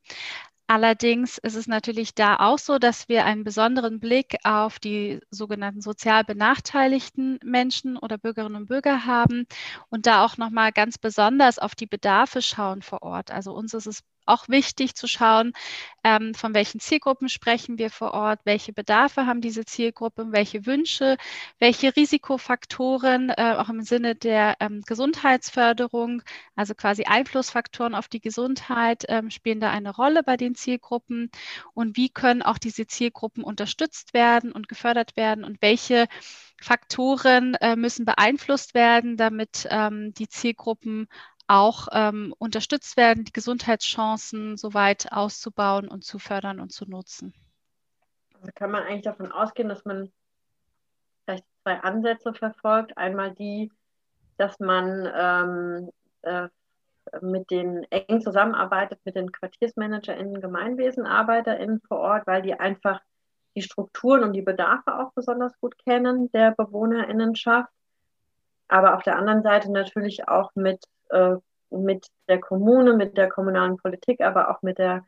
Allerdings 0.67 1.37
ist 1.37 1.55
es 1.55 1.67
natürlich 1.67 2.15
da 2.15 2.37
auch 2.37 2.57
so, 2.57 2.77
dass 2.79 3.07
wir 3.09 3.25
einen 3.25 3.43
besonderen 3.43 3.99
Blick 3.99 4.35
auf 4.43 4.79
die 4.79 5.19
sogenannten 5.29 5.81
sozial 5.81 6.23
benachteiligten 6.23 7.39
Menschen 7.43 7.97
oder 7.97 8.17
Bürgerinnen 8.17 8.55
und 8.55 8.65
Bürger 8.67 9.05
haben 9.05 9.45
und 9.89 10.05
da 10.07 10.23
auch 10.25 10.37
nochmal 10.37 10.71
ganz 10.71 10.97
besonders 10.97 11.59
auf 11.59 11.75
die 11.75 11.85
Bedarfe 11.85 12.41
schauen 12.41 12.81
vor 12.81 13.03
Ort. 13.03 13.29
Also 13.31 13.53
uns 13.53 13.73
ist 13.73 13.87
es 13.87 14.01
auch 14.25 14.49
wichtig 14.49 14.95
zu 14.95 15.07
schauen, 15.07 15.53
ähm, 16.03 16.33
von 16.33 16.53
welchen 16.53 16.79
Zielgruppen 16.79 17.29
sprechen 17.29 17.77
wir 17.77 17.89
vor 17.89 18.13
Ort, 18.13 18.41
welche 18.43 18.73
Bedarfe 18.73 19.25
haben 19.25 19.41
diese 19.41 19.65
Zielgruppen, 19.65 20.33
welche 20.33 20.65
Wünsche, 20.65 21.17
welche 21.59 21.95
Risikofaktoren, 21.95 23.29
äh, 23.29 23.55
auch 23.57 23.69
im 23.69 23.81
Sinne 23.81 24.15
der 24.15 24.55
ähm, 24.59 24.81
Gesundheitsförderung, 24.85 26.21
also 26.55 26.75
quasi 26.75 27.03
Einflussfaktoren 27.05 27.95
auf 27.95 28.07
die 28.07 28.21
Gesundheit, 28.21 29.05
ähm, 29.07 29.29
spielen 29.29 29.59
da 29.59 29.71
eine 29.71 29.95
Rolle 29.95 30.23
bei 30.23 30.37
den 30.37 30.55
Zielgruppen 30.55 31.31
und 31.73 31.97
wie 31.97 32.09
können 32.09 32.41
auch 32.41 32.57
diese 32.57 32.87
Zielgruppen 32.87 33.43
unterstützt 33.43 34.13
werden 34.13 34.51
und 34.51 34.67
gefördert 34.67 35.15
werden 35.15 35.43
und 35.43 35.61
welche 35.61 36.07
Faktoren 36.63 37.55
äh, 37.55 37.75
müssen 37.75 38.05
beeinflusst 38.05 38.73
werden, 38.73 39.17
damit 39.17 39.67
ähm, 39.69 40.13
die 40.13 40.29
Zielgruppen 40.29 41.07
auch 41.47 41.87
ähm, 41.91 42.33
unterstützt 42.37 42.97
werden, 42.97 43.25
die 43.25 43.33
Gesundheitschancen 43.33 44.57
so 44.57 44.73
weit 44.73 45.11
auszubauen 45.11 45.87
und 45.87 46.03
zu 46.03 46.19
fördern 46.19 46.59
und 46.59 46.71
zu 46.71 46.85
nutzen. 46.85 47.33
Also 48.33 48.51
kann 48.55 48.71
man 48.71 48.83
eigentlich 48.83 49.03
davon 49.03 49.31
ausgehen, 49.31 49.69
dass 49.69 49.85
man 49.85 50.11
vielleicht 51.23 51.45
zwei 51.63 51.79
Ansätze 51.81 52.33
verfolgt. 52.33 52.97
Einmal 52.97 53.33
die, 53.33 53.71
dass 54.37 54.59
man 54.59 55.09
ähm, 55.15 55.89
äh, 56.21 56.49
mit 57.21 57.51
den 57.51 57.83
eng 57.89 58.21
zusammenarbeitet 58.21 58.99
mit 59.03 59.15
den 59.15 59.31
QuartiersmanagerInnen, 59.31 60.41
GemeinwesenarbeiterInnen 60.41 61.81
vor 61.87 61.99
Ort, 61.99 62.27
weil 62.27 62.41
die 62.41 62.53
einfach 62.53 63.01
die 63.55 63.61
Strukturen 63.61 64.23
und 64.23 64.33
die 64.33 64.41
Bedarfe 64.41 64.97
auch 64.97 65.13
besonders 65.13 65.57
gut 65.59 65.77
kennen 65.77 66.31
der 66.31 66.51
BewohnerInnenschaft. 66.51 67.71
Aber 68.67 68.95
auf 68.95 69.03
der 69.03 69.17
anderen 69.17 69.43
Seite 69.43 69.71
natürlich 69.71 70.27
auch 70.27 70.51
mit 70.55 70.83
äh, 71.13 71.35
mit 71.75 72.07
der 72.27 72.39
Kommune, 72.39 72.93
mit 72.93 73.17
der 73.17 73.29
kommunalen 73.29 73.77
Politik, 73.77 74.21
aber 74.21 74.49
auch 74.49 74.61
mit 74.61 74.77
der 74.77 75.05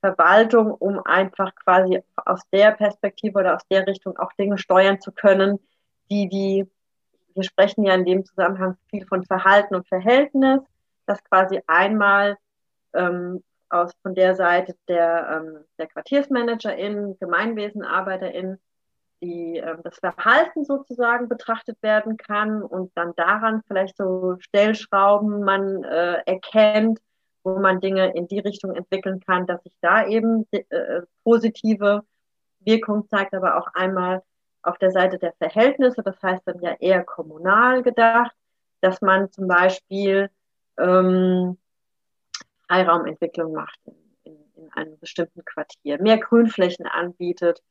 Verwaltung, 0.00 0.70
um 0.72 1.00
einfach 1.04 1.54
quasi 1.54 2.02
aus 2.16 2.42
der 2.52 2.72
Perspektive 2.72 3.38
oder 3.38 3.54
aus 3.54 3.66
der 3.70 3.86
Richtung 3.86 4.18
auch 4.18 4.32
Dinge 4.34 4.58
steuern 4.58 5.00
zu 5.00 5.12
können, 5.12 5.58
die 6.10 6.28
die, 6.28 6.70
wir 7.34 7.42
sprechen 7.42 7.84
ja 7.84 7.94
in 7.94 8.04
dem 8.04 8.24
Zusammenhang 8.24 8.76
viel 8.90 9.06
von 9.06 9.24
Verhalten 9.24 9.74
und 9.74 9.88
Verhältnis, 9.88 10.60
dass 11.06 11.24
quasi 11.24 11.60
einmal 11.66 12.36
ähm, 12.92 13.42
aus 13.70 13.92
von 14.02 14.14
der 14.14 14.34
Seite 14.34 14.76
der, 14.88 15.42
ähm, 15.42 15.64
der 15.78 15.86
QuartiersmanagerInnen, 15.88 17.18
GemeinwesenarbeiterInnen 17.18 18.60
die, 19.24 19.58
äh, 19.58 19.76
das 19.82 19.98
Verhalten 19.98 20.64
sozusagen 20.64 21.28
betrachtet 21.28 21.82
werden 21.82 22.16
kann 22.16 22.62
und 22.62 22.92
dann 22.94 23.14
daran 23.16 23.62
vielleicht 23.66 23.96
so 23.96 24.36
Stellschrauben 24.40 25.42
man 25.42 25.82
äh, 25.84 26.22
erkennt, 26.26 27.00
wo 27.42 27.58
man 27.58 27.80
Dinge 27.80 28.14
in 28.14 28.28
die 28.28 28.38
Richtung 28.38 28.74
entwickeln 28.74 29.20
kann, 29.20 29.46
dass 29.46 29.62
sich 29.62 29.74
da 29.80 30.06
eben 30.06 30.46
äh, 30.52 31.02
positive 31.24 32.02
Wirkung 32.60 33.08
zeigt, 33.08 33.34
aber 33.34 33.56
auch 33.56 33.68
einmal 33.74 34.22
auf 34.62 34.78
der 34.78 34.90
Seite 34.90 35.18
der 35.18 35.34
Verhältnisse, 35.34 36.02
das 36.02 36.22
heißt 36.22 36.42
dann 36.46 36.60
ja 36.60 36.74
eher 36.80 37.04
kommunal 37.04 37.82
gedacht, 37.82 38.34
dass 38.80 39.00
man 39.02 39.30
zum 39.30 39.46
Beispiel 39.46 40.30
ähm, 40.78 41.58
Freiraumentwicklung 42.66 43.52
macht 43.52 43.78
in, 43.84 43.94
in, 44.24 44.36
in 44.56 44.72
einem 44.72 44.98
bestimmten 44.98 45.44
Quartier, 45.44 46.00
mehr 46.00 46.18
Grünflächen 46.18 46.86
anbietet, 46.86 47.62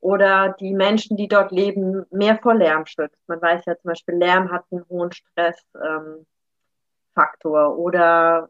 oder 0.00 0.54
die 0.58 0.72
Menschen, 0.72 1.16
die 1.16 1.28
dort 1.28 1.52
leben, 1.52 2.06
mehr 2.10 2.38
vor 2.38 2.54
Lärm 2.54 2.86
schützt. 2.86 3.18
Man 3.26 3.40
weiß 3.40 3.64
ja 3.66 3.76
zum 3.76 3.90
Beispiel, 3.90 4.14
Lärm 4.14 4.50
hat 4.50 4.64
einen 4.70 4.84
hohen 4.88 5.12
Stressfaktor 5.12 6.24
ähm, 7.14 7.78
oder 7.78 8.48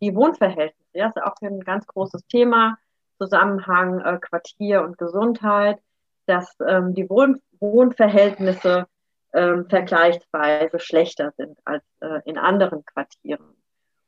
die 0.00 0.14
Wohnverhältnisse. 0.14 0.76
Ja, 0.92 1.08
ist 1.08 1.22
auch 1.22 1.36
ein 1.42 1.60
ganz 1.60 1.86
großes 1.86 2.26
Thema, 2.26 2.76
Zusammenhang 3.18 4.00
äh, 4.00 4.18
Quartier 4.18 4.82
und 4.82 4.98
Gesundheit, 4.98 5.78
dass 6.26 6.56
ähm, 6.66 6.94
die 6.94 7.08
Wohn 7.08 7.40
Wohnverhältnisse 7.60 8.86
ähm, 9.32 9.66
vergleichsweise 9.68 10.80
schlechter 10.80 11.32
sind 11.36 11.58
als 11.64 11.84
äh, 12.00 12.20
in 12.24 12.38
anderen 12.38 12.84
Quartieren. 12.84 13.54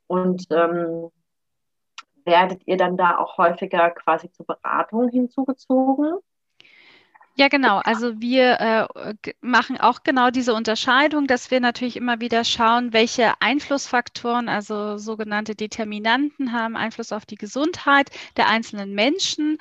Und 0.06 0.46
ähm, 0.50 1.10
werdet 2.24 2.62
ihr 2.66 2.76
dann 2.76 2.96
da 2.96 3.18
auch 3.18 3.38
häufiger 3.38 3.90
quasi 3.90 4.32
zur 4.32 4.46
Beratung 4.46 5.08
hinzugezogen? 5.08 6.18
Ja, 7.34 7.48
genau. 7.48 7.78
Also 7.78 8.20
wir 8.20 8.60
äh, 8.60 9.32
machen 9.40 9.80
auch 9.80 10.02
genau 10.02 10.30
diese 10.30 10.52
Unterscheidung, 10.52 11.26
dass 11.26 11.50
wir 11.50 11.60
natürlich 11.60 11.96
immer 11.96 12.20
wieder 12.20 12.44
schauen, 12.44 12.92
welche 12.92 13.32
Einflussfaktoren, 13.40 14.50
also 14.50 14.98
sogenannte 14.98 15.54
Determinanten 15.54 16.52
haben 16.52 16.76
Einfluss 16.76 17.10
auf 17.10 17.24
die 17.24 17.36
Gesundheit 17.36 18.10
der 18.36 18.48
einzelnen 18.48 18.92
Menschen. 18.94 19.56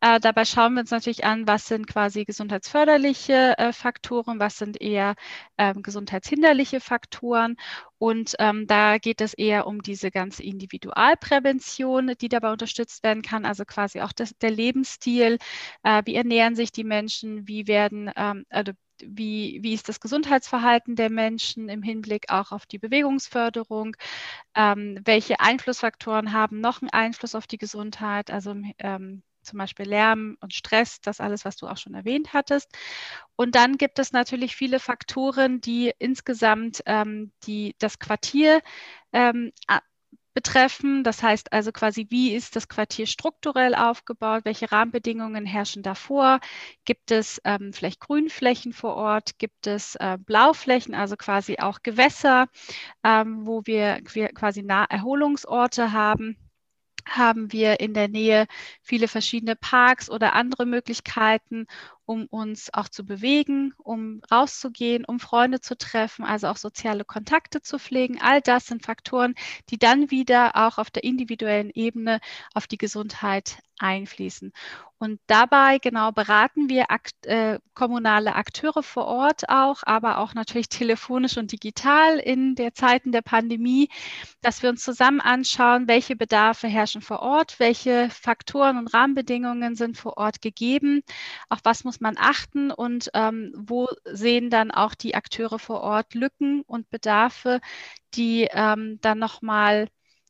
Äh, 0.00 0.20
dabei 0.20 0.44
schauen 0.44 0.74
wir 0.74 0.80
uns 0.82 0.92
natürlich 0.92 1.24
an, 1.24 1.48
was 1.48 1.66
sind 1.66 1.88
quasi 1.88 2.24
gesundheitsförderliche 2.24 3.58
äh, 3.58 3.72
Faktoren, 3.72 4.38
was 4.38 4.56
sind 4.58 4.80
eher 4.80 5.16
ähm, 5.58 5.82
gesundheitshinderliche 5.82 6.78
Faktoren. 6.80 7.56
Und 7.98 8.34
ähm, 8.40 8.66
da 8.66 8.98
geht 8.98 9.22
es 9.22 9.32
eher 9.32 9.66
um 9.66 9.80
diese 9.80 10.10
ganze 10.10 10.42
Individualprävention, 10.42 12.12
die 12.20 12.28
dabei 12.28 12.52
unterstützt 12.52 13.02
werden 13.02 13.22
kann, 13.22 13.46
also 13.46 13.64
quasi 13.64 14.02
auch 14.02 14.12
das, 14.12 14.36
der 14.36 14.50
Lebensstil, 14.50 15.38
äh, 15.82 16.02
wie 16.04 16.14
ernähren 16.14 16.54
sich 16.56 16.72
die 16.72 16.84
Menschen, 16.84 17.15
wie 17.22 17.66
werden, 17.66 18.10
ähm, 18.16 18.44
also 18.50 18.72
wie, 19.00 19.58
wie 19.62 19.74
ist 19.74 19.88
das 19.88 20.00
Gesundheitsverhalten 20.00 20.96
der 20.96 21.10
Menschen 21.10 21.68
im 21.68 21.82
Hinblick 21.82 22.30
auch 22.30 22.52
auf 22.52 22.66
die 22.66 22.78
Bewegungsförderung, 22.78 23.96
ähm, 24.54 25.00
welche 25.04 25.40
Einflussfaktoren 25.40 26.32
haben 26.32 26.60
noch 26.60 26.80
einen 26.82 26.90
Einfluss 26.90 27.34
auf 27.34 27.46
die 27.46 27.58
Gesundheit, 27.58 28.30
also 28.30 28.54
ähm, 28.78 29.22
zum 29.42 29.58
Beispiel 29.58 29.86
Lärm 29.86 30.36
und 30.40 30.52
Stress, 30.54 31.00
das 31.00 31.20
alles, 31.20 31.44
was 31.44 31.56
du 31.56 31.68
auch 31.68 31.76
schon 31.76 31.94
erwähnt 31.94 32.32
hattest. 32.32 32.68
Und 33.36 33.54
dann 33.54 33.78
gibt 33.78 33.98
es 33.98 34.12
natürlich 34.12 34.56
viele 34.56 34.80
Faktoren, 34.80 35.60
die 35.60 35.92
insgesamt 35.98 36.82
ähm, 36.86 37.32
die, 37.44 37.74
das 37.78 37.98
Quartier 37.98 38.60
ähm, 39.12 39.52
betreffen. 40.36 41.02
Das 41.02 41.22
heißt 41.22 41.54
also 41.54 41.72
quasi, 41.72 42.08
wie 42.10 42.34
ist 42.34 42.56
das 42.56 42.68
Quartier 42.68 43.06
strukturell 43.06 43.74
aufgebaut? 43.74 44.44
Welche 44.44 44.70
Rahmenbedingungen 44.70 45.46
herrschen 45.46 45.82
davor? 45.82 46.40
Gibt 46.84 47.10
es 47.10 47.40
ähm, 47.44 47.72
vielleicht 47.72 48.00
Grünflächen 48.00 48.74
vor 48.74 48.96
Ort? 48.96 49.38
Gibt 49.38 49.66
es 49.66 49.94
äh, 49.94 50.18
Blauflächen, 50.20 50.94
also 50.94 51.16
quasi 51.16 51.56
auch 51.58 51.78
Gewässer, 51.82 52.48
ähm, 53.02 53.46
wo 53.46 53.62
wir 53.64 54.02
quasi 54.04 54.62
Naherholungsorte 54.62 55.92
haben? 55.92 56.36
haben 57.08 57.52
wir 57.52 57.78
in 57.78 57.94
der 57.94 58.08
Nähe 58.08 58.48
viele 58.82 59.06
verschiedene 59.06 59.54
Parks 59.54 60.10
oder 60.10 60.32
andere 60.34 60.66
Möglichkeiten, 60.66 61.66
um 62.06 62.26
uns 62.26 62.72
auch 62.72 62.88
zu 62.88 63.04
bewegen, 63.04 63.74
um 63.78 64.22
rauszugehen, 64.30 65.04
um 65.04 65.20
Freunde 65.20 65.60
zu 65.60 65.76
treffen, 65.76 66.24
also 66.24 66.46
auch 66.46 66.56
soziale 66.56 67.04
Kontakte 67.04 67.60
zu 67.60 67.78
pflegen. 67.78 68.20
All 68.22 68.40
das 68.40 68.66
sind 68.66 68.84
Faktoren, 68.84 69.34
die 69.68 69.78
dann 69.78 70.10
wieder 70.10 70.56
auch 70.56 70.78
auf 70.78 70.90
der 70.90 71.04
individuellen 71.04 71.70
Ebene 71.74 72.20
auf 72.54 72.66
die 72.66 72.78
Gesundheit 72.78 73.58
einfließen. 73.78 74.52
Und 74.98 75.20
dabei 75.26 75.78
genau 75.78 76.10
beraten 76.10 76.70
wir 76.70 76.90
akt, 76.90 77.26
äh, 77.26 77.58
kommunale 77.74 78.34
Akteure 78.34 78.82
vor 78.82 79.04
Ort 79.04 79.50
auch, 79.50 79.82
aber 79.82 80.18
auch 80.18 80.32
natürlich 80.32 80.68
telefonisch 80.70 81.36
und 81.36 81.52
digital 81.52 82.18
in 82.18 82.54
der 82.54 82.72
Zeiten 82.72 83.12
der 83.12 83.20
Pandemie, 83.20 83.90
dass 84.40 84.62
wir 84.62 84.70
uns 84.70 84.82
zusammen 84.82 85.20
anschauen, 85.20 85.86
welche 85.86 86.16
Bedarfe 86.16 86.66
herrschen 86.66 87.02
vor 87.02 87.20
Ort, 87.20 87.60
welche 87.60 88.08
Faktoren 88.08 88.78
und 88.78 88.94
Rahmenbedingungen 88.94 89.74
sind 89.76 89.98
vor 89.98 90.16
Ort 90.16 90.40
gegeben, 90.40 91.02
auf 91.50 91.58
was 91.64 91.84
muss 91.84 91.95
man 92.00 92.16
achten 92.18 92.70
und 92.70 93.10
ähm, 93.14 93.52
wo 93.56 93.88
sehen 94.04 94.50
dann 94.50 94.70
auch 94.70 94.94
die 94.94 95.14
Akteure 95.14 95.58
vor 95.58 95.80
Ort 95.80 96.14
Lücken 96.14 96.62
und 96.62 96.90
Bedarfe, 96.90 97.60
die 98.14 98.48
ähm, 98.52 98.98
dann 99.00 99.18
nochmal 99.18 99.88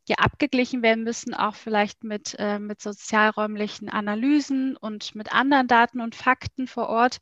ja 0.09 0.17
abgeglichen 0.19 0.83
werden 0.83 1.05
müssen, 1.05 1.35
auch 1.35 1.55
vielleicht 1.57 2.05
mit, 2.05 2.37
äh, 2.39 2.59
mit 2.59 2.81
sozialräumlichen 2.81 3.89
Analysen 3.89 4.77
und 4.77 5.15
mit 5.15 5.33
anderen 5.33 5.67
Daten 5.67 6.01
und 6.01 6.15
Fakten 6.15 6.67
vor 6.69 6.89
Ort, 6.89 7.19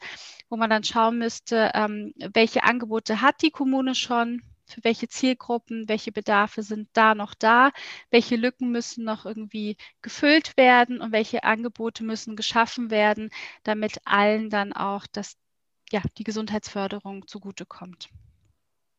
wo 0.48 0.56
man 0.56 0.70
dann 0.70 0.84
schauen 0.84 1.18
müsste, 1.18 1.70
ähm, 1.74 2.12
welche 2.34 2.64
Angebote 2.64 3.20
hat 3.22 3.42
die 3.42 3.50
Kommune 3.50 3.94
schon, 3.94 4.42
für 4.66 4.82
welche 4.84 5.08
Zielgruppen, 5.08 5.88
welche 5.88 6.12
Bedarfe 6.12 6.62
sind 6.62 6.88
da 6.92 7.14
noch 7.14 7.34
da, 7.34 7.70
welche 8.10 8.36
Lücken 8.36 8.70
müssen 8.70 9.04
noch 9.04 9.26
irgendwie 9.26 9.76
gefüllt 10.02 10.56
werden 10.56 11.00
und 11.00 11.12
welche 11.12 11.44
Angebote 11.44 12.04
müssen 12.04 12.36
geschaffen 12.36 12.90
werden, 12.90 13.30
damit 13.62 13.98
allen 14.04 14.50
dann 14.50 14.72
auch 14.72 15.06
das, 15.12 15.36
ja, 15.90 16.00
die 16.18 16.24
Gesundheitsförderung 16.24 17.26
zugutekommt. 17.26 18.08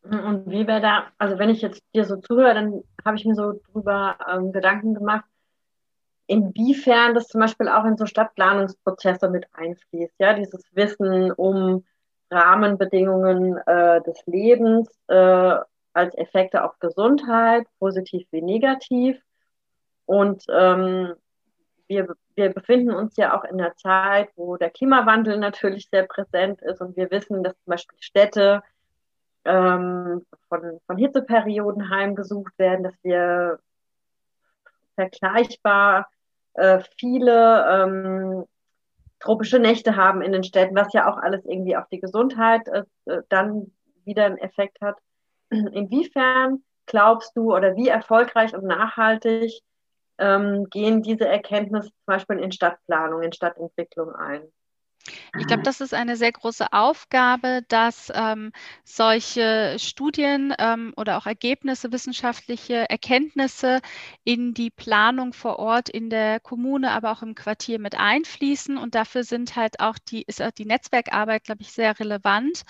Und 0.04 0.50
wie 0.50 0.68
wäre 0.68 0.82
da, 0.82 1.08
also 1.18 1.40
wenn 1.40 1.50
ich 1.50 1.62
jetzt 1.62 1.82
dir 1.96 2.06
so 2.06 2.18
zuhöre, 2.18 2.54
dann 2.54 2.84
habe 3.04 3.18
ich 3.18 3.26
mir 3.26 3.34
so 3.34 3.60
drüber 3.72 4.18
ähm, 4.32 4.52
Gedanken 4.52 4.94
gemacht, 4.94 5.26
inwiefern 6.28 7.16
das 7.16 7.28
zum 7.28 7.42
Beispiel 7.42 7.68
auch 7.70 7.86
in 7.86 7.98
so 7.98 8.06
Stadtplanungsprozesse 8.06 9.30
mit 9.30 9.48
einfließt, 9.54 10.14
ja, 10.20 10.34
dieses 10.34 10.64
Wissen 10.74 11.32
um 11.32 11.86
Rahmenbedingungen 12.32 13.58
äh, 13.66 14.02
des 14.02 14.26
Lebens 14.26 14.90
äh, 15.08 15.56
als 15.94 16.16
Effekte 16.18 16.64
auf 16.64 16.78
Gesundheit, 16.80 17.66
positiv 17.80 18.28
wie 18.32 18.42
negativ. 18.42 19.18
Und 20.06 20.44
ähm, 20.50 21.14
wir, 21.88 22.16
wir 22.36 22.54
befinden 22.54 22.92
uns 22.92 23.16
ja 23.18 23.38
auch 23.38 23.44
in 23.44 23.62
einer 23.62 23.76
Zeit, 23.76 24.30
wo 24.36 24.58
der 24.58 24.70
Klimawandel 24.70 25.38
natürlich 25.38 25.88
sehr 25.90 26.04
präsent 26.04 26.62
ist 26.62 26.82
und 26.82 26.98
wir 26.98 27.10
wissen, 27.12 27.44
dass 27.44 27.54
zum 27.64 27.72
Beispiel 27.72 27.98
Städte 28.02 28.64
ähm, 29.46 30.26
von, 30.50 30.80
von 30.86 30.98
Hitzeperioden 30.98 31.90
heimgesucht 31.90 32.58
werden, 32.58 32.84
dass 32.84 32.96
wir 33.04 33.60
vergleichbar 34.96 36.08
äh, 36.56 36.80
viele 36.98 37.66
ähm, 37.70 38.46
tropische 39.20 39.60
Nächte 39.60 39.96
haben 39.96 40.22
in 40.22 40.32
den 40.32 40.44
Städten, 40.44 40.76
was 40.76 40.94
ja 40.94 41.12
auch 41.12 41.18
alles 41.18 41.46
irgendwie 41.46 41.78
auf 41.78 41.88
die 41.92 42.00
Gesundheit 42.00 42.68
äh, 42.68 42.84
äh 43.06 43.22
dann 43.30 43.72
wieder 44.04 44.26
einen 44.26 44.38
Effekt 44.38 44.80
hat. 44.82 44.98
Inwiefern 45.50 46.64
glaubst 46.86 47.36
du 47.36 47.56
oder 47.56 47.76
wie 47.76 47.88
erfolgreich 47.88 48.56
und 48.56 48.66
nachhaltig 48.66 49.62
ähm, 50.18 50.68
gehen 50.70 51.02
diese 51.02 51.28
Erkenntnisse 51.28 51.90
zum 51.90 52.06
Beispiel 52.06 52.40
in 52.40 52.52
Stadtplanung, 52.52 53.22
in 53.24 53.34
Stadtentwicklung 53.34 54.14
ein? 54.14 54.44
Ich 55.38 55.46
glaube, 55.46 55.64
das 55.64 55.82
ist 55.82 55.94
eine 55.94 56.16
sehr 56.16 56.32
große 56.32 56.74
Aufgabe, 56.74 57.62
dass 57.68 58.12
ähm, 58.16 58.52
solche 58.84 59.78
Studien 59.78 60.54
ähm, 60.58 60.94
oder 60.98 61.18
auch 61.18 61.28
Ergebnisse, 61.28 61.92
wissenschaftliche 61.92 62.90
Erkenntnisse 62.90 63.82
in 64.24 64.54
die 64.54 64.72
Planung 64.72 65.34
vor 65.34 65.60
Ort 65.60 65.90
in 65.90 66.10
der 66.10 66.40
Kommune, 66.40 66.92
aber 66.92 67.12
auch 67.12 67.22
im 67.22 67.36
Quartier 67.36 67.80
mit 67.80 67.96
einfließen. 67.96 68.78
Und 68.78 68.96
dafür 68.96 69.24
sind 69.24 69.56
halt 69.56 69.80
auch 69.80 69.98
die, 70.00 70.24
ist 70.24 70.42
auch 70.42 70.52
die 70.52 70.66
Netzwerkarbeit, 70.66 71.44
glaube 71.44 71.62
ich, 71.62 71.72
sehr 71.72 72.00
relevant, 72.00 72.64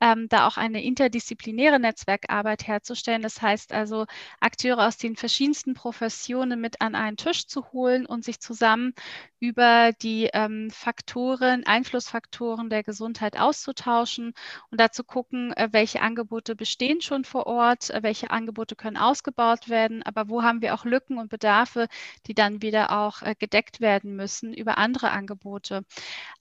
ähm, 0.00 0.28
da 0.28 0.46
auch 0.46 0.58
eine 0.58 0.82
interdisziplinäre 0.82 1.78
Netzwerkarbeit 1.80 2.66
herzustellen. 2.66 3.22
Das 3.22 3.40
heißt 3.40 3.72
also, 3.72 4.06
Akteure 4.40 4.86
aus 4.86 4.98
den 4.98 5.16
verschiedensten 5.16 5.74
Professionen 5.74 6.60
mit 6.60 6.80
an 6.82 6.94
einen 6.94 7.16
Tisch 7.16 7.46
zu 7.46 7.72
holen 7.72 8.04
und 8.04 8.24
sich 8.24 8.40
zusammen 8.40 8.92
über 9.40 9.92
die 10.02 10.28
ähm, 10.32 10.70
Faktoren, 10.70 11.64
Einflussfaktoren 11.78 12.70
der 12.70 12.82
Gesundheit 12.82 13.38
auszutauschen 13.38 14.34
und 14.70 14.80
dazu 14.80 15.04
gucken, 15.04 15.52
äh, 15.52 15.68
welche 15.70 16.02
Angebote 16.02 16.56
bestehen 16.56 17.00
schon 17.00 17.24
vor 17.24 17.46
Ort, 17.46 17.90
äh, 17.90 18.02
welche 18.02 18.30
Angebote 18.30 18.74
können 18.74 18.96
ausgebaut 18.96 19.68
werden, 19.68 20.02
aber 20.02 20.28
wo 20.28 20.42
haben 20.42 20.60
wir 20.60 20.74
auch 20.74 20.84
Lücken 20.84 21.18
und 21.18 21.30
Bedarfe, 21.30 21.86
die 22.26 22.34
dann 22.34 22.62
wieder 22.62 22.90
auch 22.90 23.22
äh, 23.22 23.36
gedeckt 23.38 23.80
werden 23.80 24.16
müssen 24.16 24.52
über 24.52 24.76
andere 24.78 25.10
Angebote. 25.10 25.84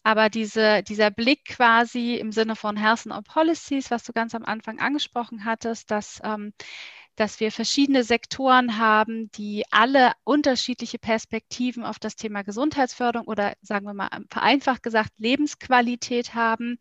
Aber 0.04 0.30
diese, 0.30 0.82
dieser 0.84 1.12
Blick 1.12 1.46
quasi 1.46 2.16
im 2.16 2.32
Sinne 2.32 2.56
von 2.56 2.76
Health 2.76 3.08
and 3.08 3.28
Policies, 3.28 3.92
was 3.92 4.04
du 4.04 4.14
ganz 4.14 4.34
am 4.34 4.44
Anfang 4.44 4.80
angesprochen 4.80 5.46
hattest, 5.46 5.92
dass 5.92 6.20
ähm, 6.24 6.54
dass 7.18 7.40
wir 7.40 7.52
verschiedene 7.52 8.04
Sektoren 8.04 8.78
haben, 8.78 9.32
die 9.32 9.66
alle 9.72 10.14
unterschiedliche 10.24 11.00
Perspektiven 11.00 11.84
auf 11.84 11.98
das 11.98 12.16
Thema 12.16 12.44
Gesundheitsförderung 12.44 13.28
oder 13.28 13.56
sagen 13.62 13.88
wir 13.88 13.96
mal 13.96 14.10
vereinfacht 14.30 14.84
gesagt 14.84 15.12
Lebensqualität 15.18 16.36
haben, 16.36 16.78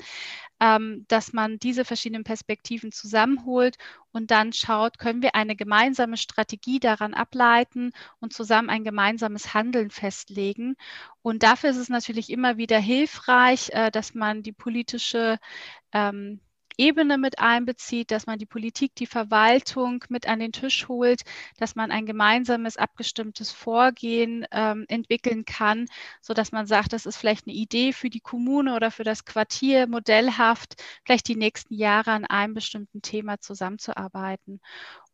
ähm, 0.60 1.06
dass 1.08 1.32
man 1.32 1.58
diese 1.58 1.86
verschiedenen 1.86 2.22
Perspektiven 2.22 2.92
zusammenholt 2.92 3.76
und 4.12 4.30
dann 4.30 4.52
schaut, 4.52 4.98
können 4.98 5.22
wir 5.22 5.34
eine 5.34 5.56
gemeinsame 5.56 6.18
Strategie 6.18 6.80
daran 6.80 7.14
ableiten 7.14 7.92
und 8.20 8.34
zusammen 8.34 8.68
ein 8.68 8.84
gemeinsames 8.84 9.54
Handeln 9.54 9.90
festlegen. 9.90 10.76
Und 11.22 11.42
dafür 11.42 11.70
ist 11.70 11.76
es 11.78 11.88
natürlich 11.88 12.28
immer 12.30 12.58
wieder 12.58 12.78
hilfreich, 12.78 13.70
äh, 13.72 13.90
dass 13.90 14.14
man 14.14 14.42
die 14.42 14.52
politische 14.52 15.38
ähm, 15.92 16.40
Ebene 16.78 17.18
mit 17.18 17.38
einbezieht, 17.38 18.10
dass 18.10 18.26
man 18.26 18.38
die 18.38 18.46
Politik, 18.46 18.94
die 18.94 19.06
Verwaltung 19.06 20.04
mit 20.08 20.28
an 20.28 20.40
den 20.40 20.52
Tisch 20.52 20.88
holt, 20.88 21.22
dass 21.58 21.74
man 21.74 21.90
ein 21.90 22.06
gemeinsames, 22.06 22.76
abgestimmtes 22.76 23.50
Vorgehen 23.50 24.46
ähm, 24.52 24.84
entwickeln 24.88 25.44
kann, 25.44 25.86
so 26.20 26.34
dass 26.34 26.52
man 26.52 26.66
sagt, 26.66 26.92
das 26.92 27.06
ist 27.06 27.16
vielleicht 27.16 27.46
eine 27.46 27.56
Idee 27.56 27.92
für 27.92 28.10
die 28.10 28.20
Kommune 28.20 28.74
oder 28.74 28.90
für 28.90 29.04
das 29.04 29.24
Quartier, 29.24 29.86
modellhaft, 29.86 30.82
vielleicht 31.04 31.28
die 31.28 31.36
nächsten 31.36 31.74
Jahre 31.74 32.12
an 32.12 32.24
einem 32.24 32.54
bestimmten 32.54 33.02
Thema 33.02 33.40
zusammenzuarbeiten. 33.40 34.60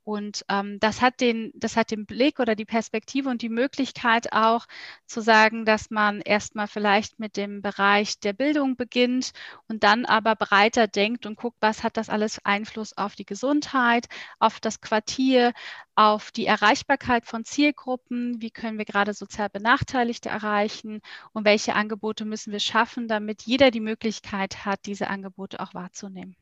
Und 0.04 0.44
ähm, 0.48 0.80
das, 0.80 1.00
hat 1.00 1.20
den, 1.20 1.52
das 1.54 1.76
hat 1.76 1.92
den 1.92 2.06
Blick 2.06 2.40
oder 2.40 2.56
die 2.56 2.64
Perspektive 2.64 3.28
und 3.28 3.40
die 3.40 3.48
Möglichkeit 3.48 4.32
auch 4.32 4.66
zu 5.06 5.20
sagen, 5.20 5.64
dass 5.64 5.90
man 5.90 6.20
erstmal 6.20 6.66
vielleicht 6.66 7.20
mit 7.20 7.36
dem 7.36 7.62
Bereich 7.62 8.18
der 8.18 8.32
Bildung 8.32 8.76
beginnt 8.76 9.30
und 9.68 9.84
dann 9.84 10.04
aber 10.04 10.34
breiter 10.34 10.88
denkt 10.88 11.24
und 11.24 11.36
guckt, 11.36 11.58
was 11.60 11.84
hat 11.84 11.96
das 11.96 12.08
alles 12.08 12.44
Einfluss 12.44 12.96
auf 12.96 13.14
die 13.14 13.24
Gesundheit, 13.24 14.08
auf 14.40 14.58
das 14.58 14.80
Quartier, 14.80 15.52
auf 15.94 16.32
die 16.32 16.46
Erreichbarkeit 16.46 17.24
von 17.24 17.44
Zielgruppen, 17.44 18.40
wie 18.40 18.50
können 18.50 18.78
wir 18.78 18.84
gerade 18.84 19.14
sozial 19.14 19.50
Benachteiligte 19.50 20.30
erreichen 20.30 21.00
und 21.32 21.44
welche 21.44 21.74
Angebote 21.74 22.24
müssen 22.24 22.50
wir 22.50 22.60
schaffen, 22.60 23.06
damit 23.06 23.42
jeder 23.42 23.70
die 23.70 23.80
Möglichkeit 23.80 24.64
hat, 24.64 24.80
diese 24.86 25.08
Angebote 25.08 25.60
auch 25.60 25.74
wahrzunehmen. 25.74 26.34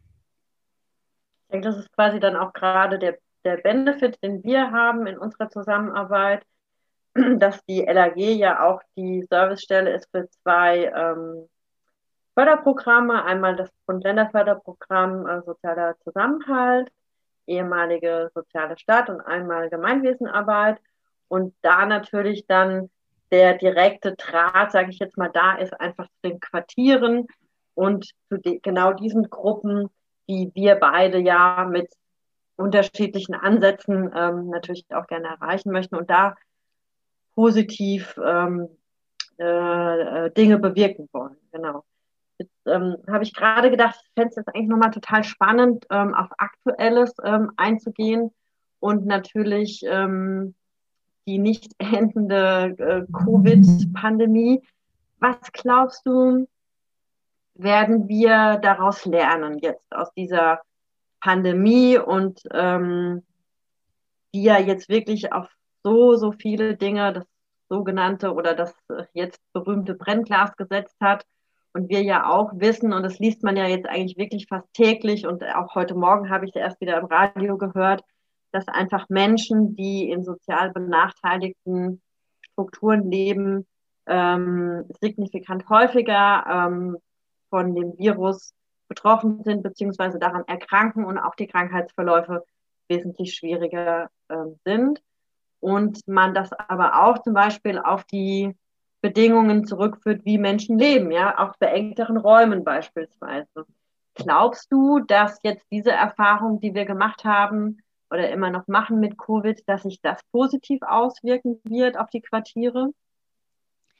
Ich 1.43 1.53
denke, 1.53 1.69
das 1.69 1.79
ist 1.79 1.93
quasi 1.93 2.21
dann 2.21 2.37
auch 2.37 2.53
gerade 2.53 2.99
der 2.99 3.19
der 3.45 3.57
Benefit, 3.59 4.23
den 4.23 4.43
wir 4.45 4.71
haben 4.71 5.07
in 5.07 5.19
unserer 5.19 5.49
Zusammenarbeit, 5.49 6.45
dass 7.15 7.65
die 7.65 7.83
LAG 7.83 8.17
ja 8.17 8.67
auch 8.67 8.83
die 8.97 9.27
Servicestelle 9.29 9.95
ist 9.95 10.09
für 10.11 10.29
zwei 10.43 10.93
ähm, 10.95 11.49
Förderprogramme. 12.35 13.25
Einmal 13.25 13.57
das 13.57 13.71
Bund-Länder-Förderprogramm 13.87 15.27
äh, 15.27 15.43
Sozialer 15.43 15.97
Zusammenhalt, 16.05 16.91
ehemalige 17.47 18.31
soziale 18.35 18.79
Stadt 18.79 19.11
und 19.11 19.21
einmal 19.21 19.69
Gemeinwesenarbeit. 19.71 20.79
Und 21.29 21.55
da 21.63 21.87
natürlich 21.87 22.47
dann 22.47 22.91
der 23.31 23.55
direkte 23.55 24.17
Draht, 24.17 24.73
sage 24.73 24.91
ich 24.91 24.99
jetzt 24.99 25.17
mal, 25.17 25.31
da 25.33 25.57
ist 25.57 25.79
einfach 25.81 26.07
zu 26.07 26.29
den 26.31 26.41
Quartieren 26.41 27.27
und 27.75 28.11
zu 28.29 28.39
genau 28.41 28.93
diesen 28.93 29.31
Gruppen, 29.31 29.89
die 30.29 30.51
wir 30.55 30.77
beide 30.77 31.19
ja 31.19 31.65
mit 31.69 31.93
unterschiedlichen 32.61 33.35
Ansätzen 33.35 34.11
ähm, 34.15 34.49
natürlich 34.51 34.85
auch 34.91 35.07
gerne 35.07 35.29
erreichen 35.29 35.73
möchten 35.73 35.97
und 35.97 36.11
da 36.11 36.37
positiv 37.35 38.19
ähm, 38.25 38.69
äh, 39.39 40.27
äh, 40.27 40.31
Dinge 40.33 40.59
bewirken 40.59 41.09
wollen. 41.13 41.37
Genau. 41.53 41.85
Jetzt 42.39 42.67
ähm, 42.67 42.97
habe 43.09 43.25
ich 43.25 43.35
gerade 43.35 43.71
gedacht, 43.71 43.99
ich 44.03 44.11
fände 44.15 44.31
es 44.31 44.37
jetzt 44.37 44.49
eigentlich 44.49 44.69
nochmal 44.69 44.91
total 44.91 45.25
spannend, 45.25 45.87
ähm, 45.91 46.15
auf 46.15 46.29
Aktuelles 46.39 47.15
ähm, 47.25 47.53
einzugehen 47.57 48.33
und 48.81 49.07
natürlich 49.07 49.83
ähm, 49.87 50.55
die 51.27 51.39
nicht 51.39 51.73
endende 51.79 52.77
äh, 52.79 53.13
Covid-Pandemie. 53.13 54.63
Was 55.19 55.53
glaubst 55.53 56.07
du, 56.07 56.47
werden 57.55 58.09
wir 58.09 58.59
daraus 58.63 59.05
lernen 59.05 59.59
jetzt 59.59 59.95
aus 59.95 60.13
dieser 60.15 60.61
Pandemie 61.21 61.99
und 61.99 62.41
ähm, 62.53 63.23
die 64.35 64.43
ja 64.43 64.59
jetzt 64.59 64.89
wirklich 64.89 65.33
auf 65.33 65.49
so, 65.83 66.15
so 66.17 66.33
viele 66.33 66.77
Dinge, 66.77 67.13
das 67.13 67.25
sogenannte 67.69 68.35
oder 68.35 68.55
das 68.55 68.75
jetzt 69.13 69.41
berühmte 69.53 69.95
Brennglas 69.95 70.57
gesetzt 70.57 70.97
hat. 71.01 71.25
Und 71.73 71.89
wir 71.89 72.03
ja 72.03 72.29
auch 72.29 72.51
wissen, 72.55 72.93
und 72.93 73.05
das 73.05 73.21
liest 73.21 73.45
man 73.45 73.57
ja 73.57 73.67
jetzt 73.67 73.87
eigentlich 73.87 74.19
wirklich 74.19 74.47
fast 74.49 74.67
täglich, 74.75 75.25
und 75.25 75.45
auch 75.45 75.77
heute 75.77 75.95
Morgen 75.95 76.29
habe 76.29 76.45
ich 76.45 76.51
es 76.51 76.61
erst 76.61 76.81
wieder 76.81 76.99
im 76.99 77.05
Radio 77.05 77.57
gehört, 77.57 78.03
dass 78.51 78.67
einfach 78.67 79.09
Menschen, 79.09 79.77
die 79.77 80.11
in 80.11 80.25
sozial 80.25 80.73
benachteiligten 80.73 82.03
Strukturen 82.41 83.09
leben, 83.09 83.69
ähm, 84.07 84.85
signifikant 85.01 85.69
häufiger 85.69 86.45
ähm, 86.49 86.97
von 87.51 87.77
dem 87.77 87.97
Virus 87.97 88.53
betroffen 88.91 89.43
sind, 89.45 89.63
beziehungsweise 89.63 90.19
daran 90.19 90.45
erkranken 90.47 91.05
und 91.05 91.17
auch 91.17 91.37
die 91.37 91.47
Krankheitsverläufe 91.47 92.45
wesentlich 92.89 93.35
schwieriger 93.35 94.11
äh, 94.29 94.35
sind. 94.65 95.01
Und 95.61 96.07
man 96.09 96.35
das 96.35 96.53
aber 96.53 97.05
auch 97.05 97.23
zum 97.23 97.33
Beispiel 97.33 97.79
auf 97.79 98.05
die 98.05 98.55
Bedingungen 99.01 99.65
zurückführt, 99.65 100.25
wie 100.25 100.39
Menschen 100.39 100.79
leben, 100.79 101.11
ja, 101.13 101.39
auch 101.39 101.57
beengteren 101.57 102.17
Räumen 102.17 102.65
beispielsweise. 102.65 103.65
Glaubst 104.15 104.73
du, 104.73 104.99
dass 105.01 105.39
jetzt 105.43 105.65
diese 105.71 105.93
Erfahrung, 105.93 106.61
die 106.61 106.75
wir 106.75 106.85
gemacht 106.85 107.25
haben 107.25 107.79
oder 108.11 108.29
immer 108.31 108.51
noch 108.51 108.67
machen 108.67 108.99
mit 108.99 109.17
Covid, 109.17 109.63
dass 109.69 109.85
sich 109.85 110.01
das 110.03 110.21
positiv 110.33 110.83
auswirken 110.83 111.61
wird 111.65 111.97
auf 111.97 112.11
die 112.11 112.21
Quartiere 112.21 112.91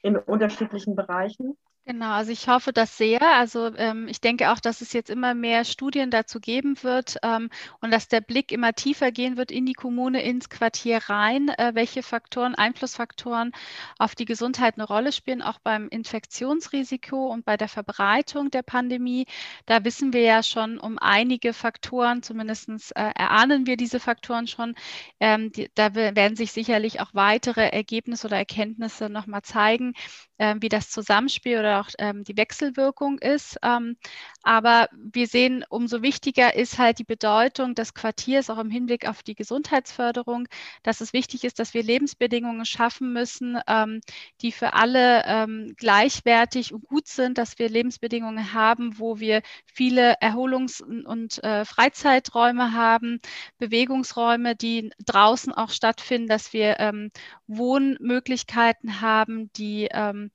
in 0.01 0.17
unterschiedlichen 0.17 0.95
Bereichen? 0.95 1.57
Genau, 1.85 2.11
also 2.11 2.31
ich 2.31 2.47
hoffe 2.47 2.73
das 2.73 2.95
sehr. 2.95 3.19
Also 3.21 3.75
ähm, 3.75 4.07
ich 4.07 4.21
denke 4.21 4.51
auch, 4.51 4.59
dass 4.59 4.81
es 4.81 4.93
jetzt 4.93 5.09
immer 5.09 5.33
mehr 5.33 5.65
Studien 5.65 6.11
dazu 6.11 6.39
geben 6.39 6.81
wird 6.83 7.17
ähm, 7.23 7.49
und 7.81 7.89
dass 7.91 8.07
der 8.07 8.21
Blick 8.21 8.51
immer 8.51 8.73
tiefer 8.73 9.11
gehen 9.11 9.35
wird 9.35 9.51
in 9.51 9.65
die 9.65 9.73
Kommune, 9.73 10.21
ins 10.21 10.47
Quartier 10.49 10.99
rein, 11.09 11.49
äh, 11.49 11.71
welche 11.73 12.03
Faktoren, 12.03 12.53
Einflussfaktoren 12.53 13.51
auf 13.97 14.13
die 14.13 14.25
Gesundheit 14.25 14.75
eine 14.75 14.85
Rolle 14.85 15.11
spielen, 15.11 15.41
auch 15.41 15.57
beim 15.59 15.87
Infektionsrisiko 15.89 17.25
und 17.27 17.45
bei 17.45 17.57
der 17.57 17.67
Verbreitung 17.67 18.51
der 18.51 18.61
Pandemie. 18.61 19.25
Da 19.65 19.83
wissen 19.83 20.13
wir 20.13 20.21
ja 20.21 20.43
schon 20.43 20.77
um 20.79 20.99
einige 20.99 21.51
Faktoren, 21.51 22.21
zumindest 22.21 22.69
äh, 22.95 23.09
erahnen 23.15 23.65
wir 23.65 23.75
diese 23.75 23.99
Faktoren 23.99 24.45
schon. 24.45 24.75
Ähm, 25.19 25.51
die, 25.51 25.69
da 25.73 25.95
werden 25.95 26.35
sich 26.35 26.51
sicherlich 26.51 27.01
auch 27.01 27.09
weitere 27.13 27.69
Ergebnisse 27.69 28.27
oder 28.27 28.37
Erkenntnisse 28.37 29.09
nochmal 29.09 29.41
zeigen, 29.41 29.93
äh, 30.41 30.55
wie 30.59 30.69
das 30.69 30.89
Zusammenspiel 30.89 31.59
oder 31.59 31.79
auch 31.81 31.89
ähm, 31.99 32.23
die 32.23 32.35
Wechselwirkung 32.35 33.19
ist. 33.19 33.59
Ähm, 33.61 33.95
aber 34.41 34.89
wir 34.91 35.27
sehen, 35.27 35.63
umso 35.69 36.01
wichtiger 36.01 36.55
ist 36.55 36.79
halt 36.79 36.97
die 36.97 37.03
Bedeutung 37.03 37.75
des 37.75 37.93
Quartiers 37.93 38.49
auch 38.49 38.57
im 38.57 38.71
Hinblick 38.71 39.07
auf 39.07 39.21
die 39.21 39.35
Gesundheitsförderung, 39.35 40.47
dass 40.81 40.99
es 40.99 41.13
wichtig 41.13 41.43
ist, 41.43 41.59
dass 41.59 41.75
wir 41.75 41.83
Lebensbedingungen 41.83 42.65
schaffen 42.65 43.13
müssen, 43.13 43.59
ähm, 43.67 44.01
die 44.41 44.51
für 44.51 44.73
alle 44.73 45.23
ähm, 45.27 45.75
gleichwertig 45.77 46.73
und 46.73 46.85
gut 46.87 47.07
sind, 47.07 47.37
dass 47.37 47.59
wir 47.59 47.69
Lebensbedingungen 47.69 48.53
haben, 48.53 48.97
wo 48.97 49.19
wir 49.19 49.43
viele 49.65 50.19
Erholungs- 50.21 50.81
und 50.81 51.43
äh, 51.43 51.65
Freizeiträume 51.65 52.73
haben, 52.73 53.19
Bewegungsräume, 53.59 54.55
die 54.55 54.91
draußen 55.05 55.53
auch 55.53 55.69
stattfinden, 55.69 56.27
dass 56.27 56.51
wir 56.51 56.79
ähm, 56.79 57.11
Wohnmöglichkeiten 57.45 59.01
haben, 59.01 59.51
die 59.53 59.87
ähm, 59.91 60.30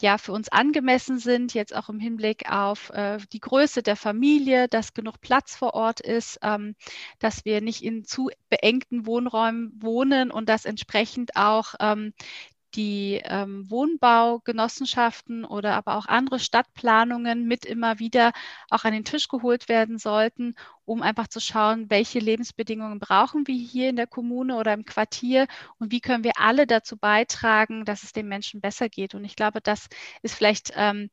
ja 0.00 0.18
für 0.18 0.32
uns 0.32 0.48
angemessen 0.48 1.18
sind, 1.18 1.54
jetzt 1.54 1.74
auch 1.74 1.88
im 1.88 1.98
Hinblick 1.98 2.50
auf 2.50 2.90
äh, 2.90 3.18
die 3.32 3.40
Größe 3.40 3.82
der 3.82 3.96
Familie, 3.96 4.68
dass 4.68 4.94
genug 4.94 5.20
Platz 5.20 5.56
vor 5.56 5.74
Ort 5.74 6.00
ist, 6.00 6.38
ähm, 6.42 6.74
dass 7.18 7.44
wir 7.44 7.60
nicht 7.60 7.82
in 7.82 8.04
zu 8.04 8.30
beengten 8.48 9.06
Wohnräumen 9.06 9.72
wohnen 9.82 10.30
und 10.30 10.48
dass 10.48 10.64
entsprechend 10.64 11.36
auch 11.36 11.74
ähm, 11.80 12.12
die 12.74 13.20
ähm, 13.24 13.68
Wohnbaugenossenschaften 13.70 15.44
oder 15.44 15.74
aber 15.74 15.96
auch 15.96 16.06
andere 16.06 16.38
Stadtplanungen 16.38 17.46
mit 17.46 17.64
immer 17.64 17.98
wieder 17.98 18.32
auch 18.70 18.84
an 18.84 18.92
den 18.92 19.04
Tisch 19.04 19.28
geholt 19.28 19.68
werden 19.68 19.98
sollten, 19.98 20.54
um 20.84 21.02
einfach 21.02 21.28
zu 21.28 21.40
schauen, 21.40 21.90
welche 21.90 22.18
Lebensbedingungen 22.18 22.98
brauchen 22.98 23.46
wir 23.46 23.54
hier 23.54 23.88
in 23.88 23.96
der 23.96 24.06
Kommune 24.06 24.56
oder 24.56 24.72
im 24.74 24.84
Quartier 24.84 25.46
und 25.78 25.92
wie 25.92 26.00
können 26.00 26.24
wir 26.24 26.38
alle 26.38 26.66
dazu 26.66 26.96
beitragen, 26.96 27.84
dass 27.84 28.02
es 28.02 28.12
den 28.12 28.28
Menschen 28.28 28.60
besser 28.60 28.88
geht. 28.88 29.14
Und 29.14 29.24
ich 29.24 29.36
glaube, 29.36 29.60
das 29.60 29.88
ist 30.22 30.34
vielleicht 30.34 30.72
ähm, 30.74 31.10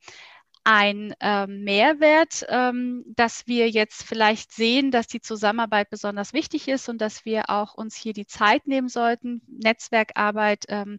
ein 0.65 1.13
ähm, 1.19 1.63
Mehrwert, 1.63 2.43
ähm, 2.49 3.03
dass 3.15 3.45
wir 3.45 3.69
jetzt 3.69 4.03
vielleicht 4.03 4.51
sehen, 4.51 4.89
dass 4.89 5.05
die 5.07 5.21
Zusammenarbeit 5.21 5.91
besonders 5.91 6.33
wichtig 6.33 6.67
ist 6.67 6.89
und 6.89 6.99
dass 6.99 7.23
wir 7.23 7.51
auch 7.51 7.75
uns 7.75 7.95
hier 7.95 8.13
die 8.13 8.25
Zeit 8.25 8.65
nehmen 8.65 8.89
sollten, 8.89 9.41
Netzwerkarbeit 9.47 10.65
ähm, 10.69 10.97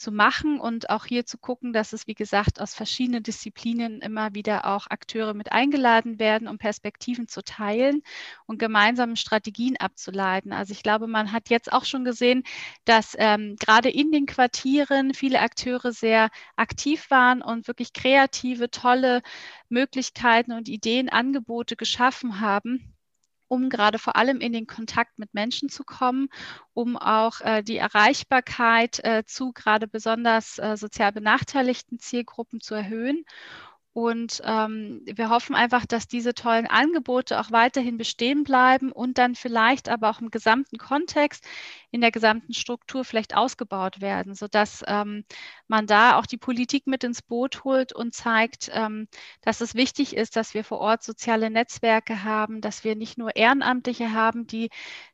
zu 0.00 0.10
machen 0.10 0.58
und 0.58 0.90
auch 0.90 1.04
hier 1.04 1.26
zu 1.26 1.38
gucken, 1.38 1.72
dass 1.72 1.92
es, 1.92 2.06
wie 2.06 2.14
gesagt, 2.14 2.60
aus 2.60 2.74
verschiedenen 2.74 3.22
Disziplinen 3.22 4.00
immer 4.00 4.34
wieder 4.34 4.66
auch 4.66 4.86
Akteure 4.88 5.34
mit 5.34 5.52
eingeladen 5.52 6.18
werden, 6.18 6.48
um 6.48 6.58
Perspektiven 6.58 7.28
zu 7.28 7.42
teilen 7.44 8.02
und 8.46 8.58
gemeinsame 8.58 9.16
Strategien 9.16 9.76
abzuleiten. 9.76 10.52
Also 10.52 10.72
ich 10.72 10.82
glaube, 10.82 11.06
man 11.06 11.32
hat 11.32 11.50
jetzt 11.50 11.72
auch 11.72 11.84
schon 11.84 12.04
gesehen, 12.04 12.42
dass 12.84 13.14
ähm, 13.18 13.56
gerade 13.60 13.90
in 13.90 14.10
den 14.10 14.26
Quartieren 14.26 15.14
viele 15.14 15.40
Akteure 15.40 15.92
sehr 15.92 16.30
aktiv 16.56 17.10
waren 17.10 17.42
und 17.42 17.68
wirklich 17.68 17.92
kreative, 17.92 18.70
tolle 18.70 19.22
Möglichkeiten 19.68 20.52
und 20.52 20.68
Ideen, 20.68 21.10
Angebote 21.10 21.76
geschaffen 21.76 22.40
haben 22.40 22.94
um 23.50 23.68
gerade 23.68 23.98
vor 23.98 24.14
allem 24.14 24.40
in 24.40 24.52
den 24.52 24.68
Kontakt 24.68 25.18
mit 25.18 25.34
Menschen 25.34 25.68
zu 25.68 25.82
kommen, 25.82 26.28
um 26.72 26.96
auch 26.96 27.40
äh, 27.40 27.62
die 27.64 27.78
Erreichbarkeit 27.78 29.02
äh, 29.02 29.24
zu 29.26 29.52
gerade 29.52 29.88
besonders 29.88 30.58
äh, 30.58 30.76
sozial 30.76 31.10
benachteiligten 31.10 31.98
Zielgruppen 31.98 32.60
zu 32.60 32.74
erhöhen 32.76 33.24
und 33.92 34.40
ähm, 34.44 35.02
wir 35.04 35.30
hoffen 35.30 35.56
einfach, 35.56 35.84
dass 35.84 36.06
diese 36.06 36.32
tollen 36.32 36.68
Angebote 36.68 37.40
auch 37.40 37.50
weiterhin 37.50 37.98
bestehen 37.98 38.44
bleiben 38.44 38.92
und 38.92 39.18
dann 39.18 39.34
vielleicht 39.34 39.88
aber 39.88 40.10
auch 40.10 40.20
im 40.20 40.30
gesamten 40.30 40.78
Kontext, 40.78 41.44
in 41.90 42.00
der 42.00 42.12
gesamten 42.12 42.54
Struktur 42.54 43.04
vielleicht 43.04 43.36
ausgebaut 43.36 44.00
werden, 44.00 44.34
sodass 44.36 44.84
ähm, 44.86 45.24
man 45.66 45.86
da 45.88 46.16
auch 46.18 46.26
die 46.26 46.36
Politik 46.36 46.86
mit 46.86 47.02
ins 47.02 47.20
Boot 47.20 47.64
holt 47.64 47.92
und 47.92 48.14
zeigt, 48.14 48.70
ähm, 48.72 49.08
dass 49.42 49.60
es 49.60 49.74
wichtig 49.74 50.16
ist, 50.16 50.36
dass 50.36 50.54
wir 50.54 50.62
vor 50.62 50.78
Ort 50.78 51.02
soziale 51.02 51.50
Netzwerke 51.50 52.22
haben, 52.22 52.60
dass 52.60 52.84
wir 52.84 52.94
nicht 52.94 53.18
nur 53.18 53.34
Ehrenamtliche 53.34 54.12
haben, 54.12 54.46
die 54.46 54.70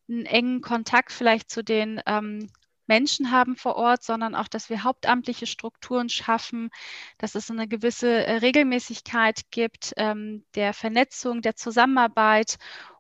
einen 0.09 0.27
engen 0.27 0.61
Kontakt 0.61 1.13
vielleicht 1.13 1.51
zu 1.51 1.65
den 1.65 2.03
ähm, 2.07 2.51
Menschen 2.87 3.31
haben 3.31 3.57
vor 3.57 3.77
Ort, 3.77 4.03
sondern 4.03 4.35
auch, 4.35 4.49
dass 4.49 4.71
wir 4.71 4.85
hauptamtliche 4.85 5.47
Strukturen 5.47 6.09
schaffen, 6.09 6.71
dass 7.19 7.35
es 7.35 7.51
eine 7.51 7.69
gewisse 7.69 8.27
äh, 8.27 8.37
Regelmäßigkeit 8.37 9.51
gibt 9.51 9.93
ähm, 9.97 10.45
der 10.55 10.73
Vernetzung, 10.75 11.43
der 11.43 11.57
Zusammenarbeit. 11.57 12.59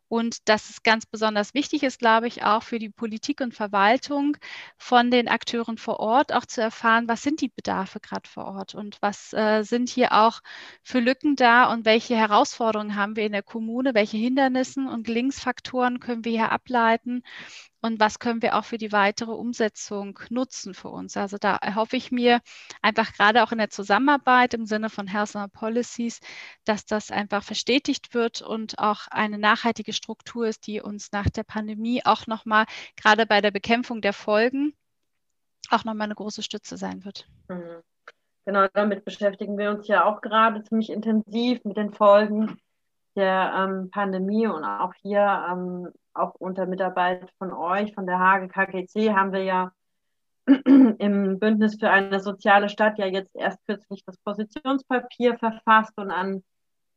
Und 0.09 0.49
dass 0.49 0.70
es 0.70 0.85
ganz 0.85 1.05
besonders 1.05 1.53
wichtig 1.53 1.83
ist, 1.83 1.99
glaube 1.99 2.29
ich, 2.29 2.44
auch 2.44 2.62
für 2.62 2.79
die 2.79 2.90
Politik 2.90 3.40
und 3.40 3.55
Verwaltung 3.55 4.37
von 4.79 5.11
den 5.11 5.27
Akteuren 5.27 5.79
vor 5.79 5.99
Ort 5.99 6.33
auch 6.33 6.46
zu 6.46 6.61
erfahren, 6.61 7.09
was 7.09 7.22
sind 7.22 7.40
die 7.40 7.49
Bedarfe 7.49 7.99
gerade 7.99 8.29
vor 8.29 8.44
Ort 8.44 8.77
und 8.77 8.99
was 9.03 9.33
äh, 9.33 9.64
sind 9.64 9.88
hier 9.88 10.12
auch 10.12 10.42
für 10.85 11.01
Lücken 11.01 11.35
da 11.35 11.72
und 11.72 11.85
welche 11.85 12.14
Herausforderungen 12.14 12.94
haben 12.94 13.16
wir 13.16 13.27
in 13.27 13.33
der 13.33 13.42
Kommune, 13.42 13.94
welche 13.94 14.16
Hindernissen 14.16 14.88
und 14.88 15.09
Linksfaktoren 15.09 15.99
können 15.99 16.25
wir 16.25 16.33
hier 16.33 16.53
ableiten 16.53 17.25
und 17.81 18.01
was 18.01 18.19
können 18.19 18.43
wir 18.43 18.57
auch 18.57 18.65
für 18.65 18.79
die 18.79 18.93
weitere 18.93 19.33
Umsetzung 19.33 20.19
nutzen 20.31 20.75
für 20.75 20.89
uns. 20.89 21.17
Also 21.17 21.37
da 21.39 21.57
erhoffe 21.57 21.97
ich 21.97 22.11
mir 22.11 22.41
einfach 22.83 23.12
gerade 23.12 23.43
auch 23.43 23.53
in 23.53 23.59
der 23.59 23.71
Zusammenarbeit 23.71 24.55
im 24.55 24.67
Sinne 24.67 24.91
von 24.91 25.07
Health 25.07 25.37
and 25.37 25.53
Policies, 25.53 26.21
dass 26.65 26.87
das 26.87 27.11
einfach 27.11 27.43
verstetigt 27.43 28.15
wird 28.15 28.43
und 28.43 28.79
auch 28.79 29.09
eine 29.11 29.39
nachhaltige 29.39 29.93
Struktur 29.93 30.47
ist, 30.49 30.67
die 30.67 30.81
uns 30.81 31.12
nach 31.12 31.29
der 31.31 31.45
Pandemie 31.45 32.05
auch 32.05 32.27
nochmal 32.27 32.67
gerade 32.97 33.27
bei 33.27 33.41
der 33.41 33.51
Bekämpfung 33.51 34.01
der 34.01 34.12
Folgen 34.12 34.75
auch 35.71 35.85
nochmal 35.85 36.07
eine 36.07 36.15
große 36.15 36.43
Stütze 36.43 36.77
sein 36.77 37.05
wird. 37.05 37.29
Mhm. 37.49 37.83
Genau, 38.47 38.69
damit 38.75 39.05
beschäftigen 39.05 39.59
wir 39.59 39.71
uns 39.71 39.89
ja 39.89 40.05
auch 40.05 40.21
gerade 40.21 40.62
ziemlich 40.62 40.91
intensiv 40.91 41.65
mit 41.65 41.77
den 41.77 41.93
Folgen 41.93 42.61
der 43.16 43.52
ähm, 43.57 43.90
Pandemie 43.90 44.46
und 44.46 44.64
auch 44.64 44.92
hier 45.02 45.46
ähm, 45.50 45.88
auch 46.14 46.35
unter 46.35 46.66
Mitarbeit 46.66 47.31
von 47.38 47.52
euch, 47.52 47.94
von 47.94 48.07
der 48.07 48.18
Hage 48.18 48.48
KGC, 48.48 49.12
haben 49.12 49.33
wir 49.33 49.42
ja 49.44 49.72
im 50.46 51.38
Bündnis 51.38 51.76
für 51.79 51.90
eine 51.90 52.20
soziale 52.20 52.68
Stadt 52.68 52.98
ja 52.98 53.07
jetzt 53.07 53.35
erst 53.35 53.59
kürzlich 53.66 54.05
das 54.05 54.16
Positionspapier 54.18 55.38
verfasst 55.38 55.92
und 55.96 56.11
an, 56.11 56.42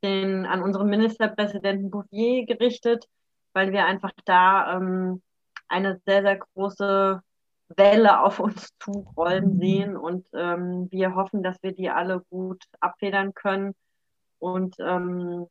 den, 0.03 0.45
an 0.45 0.61
unseren 0.61 0.89
Ministerpräsidenten 0.89 1.89
Bouffier 1.89 2.45
gerichtet, 2.45 3.05
weil 3.53 3.71
wir 3.71 3.85
einfach 3.85 4.11
da 4.25 4.75
ähm, 4.75 5.21
eine 5.67 5.99
sehr, 6.05 6.21
sehr 6.21 6.37
große 6.37 7.21
Welle 7.69 8.21
auf 8.21 8.39
uns 8.39 8.69
zurollen 8.79 9.59
sehen 9.59 9.95
und 9.95 10.27
ähm, 10.33 10.87
wir 10.91 11.15
hoffen, 11.15 11.43
dass 11.43 11.61
wir 11.61 11.71
die 11.71 11.89
alle 11.89 12.21
gut 12.29 12.63
abfedern 12.79 13.33
können 13.33 13.73
und 14.39 14.75
ähm, 14.79 15.47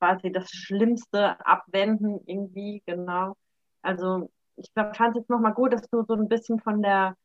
quasi 0.00 0.32
das 0.32 0.50
Schlimmste 0.50 1.38
abwenden 1.46 2.20
irgendwie, 2.26 2.82
genau. 2.86 3.36
Also 3.82 4.30
ich 4.56 4.70
fand 4.74 4.98
es 4.98 5.16
jetzt 5.16 5.30
nochmal 5.30 5.54
gut, 5.54 5.72
dass 5.72 5.88
du 5.90 6.02
so 6.02 6.14
ein 6.14 6.28
bisschen 6.28 6.60
von 6.60 6.82
der 6.82 7.16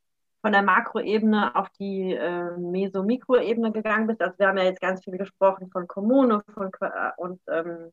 von 0.45 0.51
der 0.51 0.61
Makroebene 0.61 1.55
auf 1.55 1.69
die 1.79 2.13
äh, 2.13 2.55
Meso-Mikroebene 2.55 3.71
gegangen 3.71 4.05
bist. 4.05 4.21
Also 4.21 4.37
wir 4.37 4.47
haben 4.47 4.59
ja 4.59 4.65
jetzt 4.65 4.79
ganz 4.79 5.03
viel 5.03 5.17
gesprochen 5.17 5.71
von 5.71 5.87
Kommune 5.87 6.43
von, 6.53 6.69
äh, 6.81 7.11
und 7.17 7.41
ähm, 7.47 7.91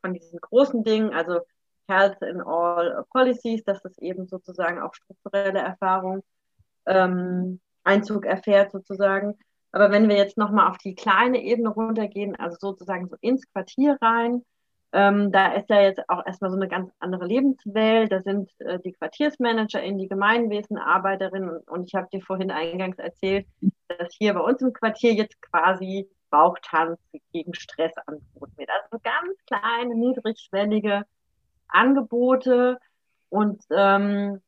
von 0.00 0.12
diesen 0.12 0.40
großen 0.40 0.82
Dingen, 0.82 1.14
also 1.14 1.38
Health 1.86 2.20
in 2.22 2.40
All 2.40 3.04
Policies, 3.10 3.62
dass 3.62 3.80
das 3.80 3.96
eben 3.98 4.26
sozusagen 4.26 4.82
auch 4.82 4.92
strukturelle 4.92 5.60
Erfahrung 5.60 6.24
ähm, 6.86 7.60
Einzug 7.84 8.26
erfährt 8.26 8.72
sozusagen. 8.72 9.38
Aber 9.72 9.90
wenn 9.90 10.08
wir 10.08 10.16
jetzt 10.16 10.36
nochmal 10.36 10.70
auf 10.70 10.78
die 10.78 10.94
kleine 10.94 11.42
Ebene 11.42 11.70
runtergehen, 11.70 12.36
also 12.36 12.56
sozusagen 12.60 13.08
so 13.08 13.16
ins 13.20 13.50
Quartier 13.52 13.96
rein, 14.00 14.44
ähm, 14.92 15.32
da 15.32 15.54
ist 15.54 15.70
ja 15.70 15.80
jetzt 15.80 16.06
auch 16.08 16.24
erstmal 16.26 16.50
so 16.50 16.56
eine 16.56 16.68
ganz 16.68 16.92
andere 16.98 17.24
Lebenswelt. 17.24 18.12
Da 18.12 18.20
sind 18.20 18.50
äh, 18.60 18.78
die 18.80 18.92
QuartiersmanagerInnen, 18.92 19.98
die 19.98 20.08
Gemeinwesenarbeiterinnen 20.08 21.58
und, 21.66 21.86
ich 21.86 21.94
habe 21.94 22.08
dir 22.12 22.20
vorhin 22.20 22.50
eingangs 22.50 22.98
erzählt, 22.98 23.46
dass 23.88 24.14
hier 24.14 24.34
bei 24.34 24.40
uns 24.40 24.60
im 24.60 24.74
Quartier 24.74 25.14
jetzt 25.14 25.40
quasi 25.40 26.06
Bauchtanz 26.30 26.98
gegen 27.32 27.54
Stress 27.54 27.92
angeboten 28.06 28.52
wird. 28.56 28.70
Also 28.82 29.02
ganz 29.02 29.38
kleine, 29.46 29.94
niedrigschwellige 29.94 31.04
Angebote 31.68 32.78
und 33.30 33.62
ähm, 33.70 34.42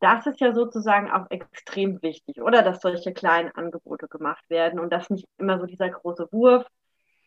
das 0.00 0.26
ist 0.26 0.40
ja 0.40 0.52
sozusagen 0.52 1.10
auch 1.10 1.30
extrem 1.30 2.02
wichtig, 2.02 2.40
oder? 2.42 2.62
Dass 2.62 2.80
solche 2.82 3.12
kleinen 3.12 3.50
Angebote 3.52 4.08
gemacht 4.08 4.48
werden 4.48 4.78
und 4.78 4.92
das 4.92 5.10
nicht 5.10 5.26
immer 5.38 5.58
so 5.58 5.66
dieser 5.66 5.88
große 5.88 6.28
Wurf. 6.32 6.66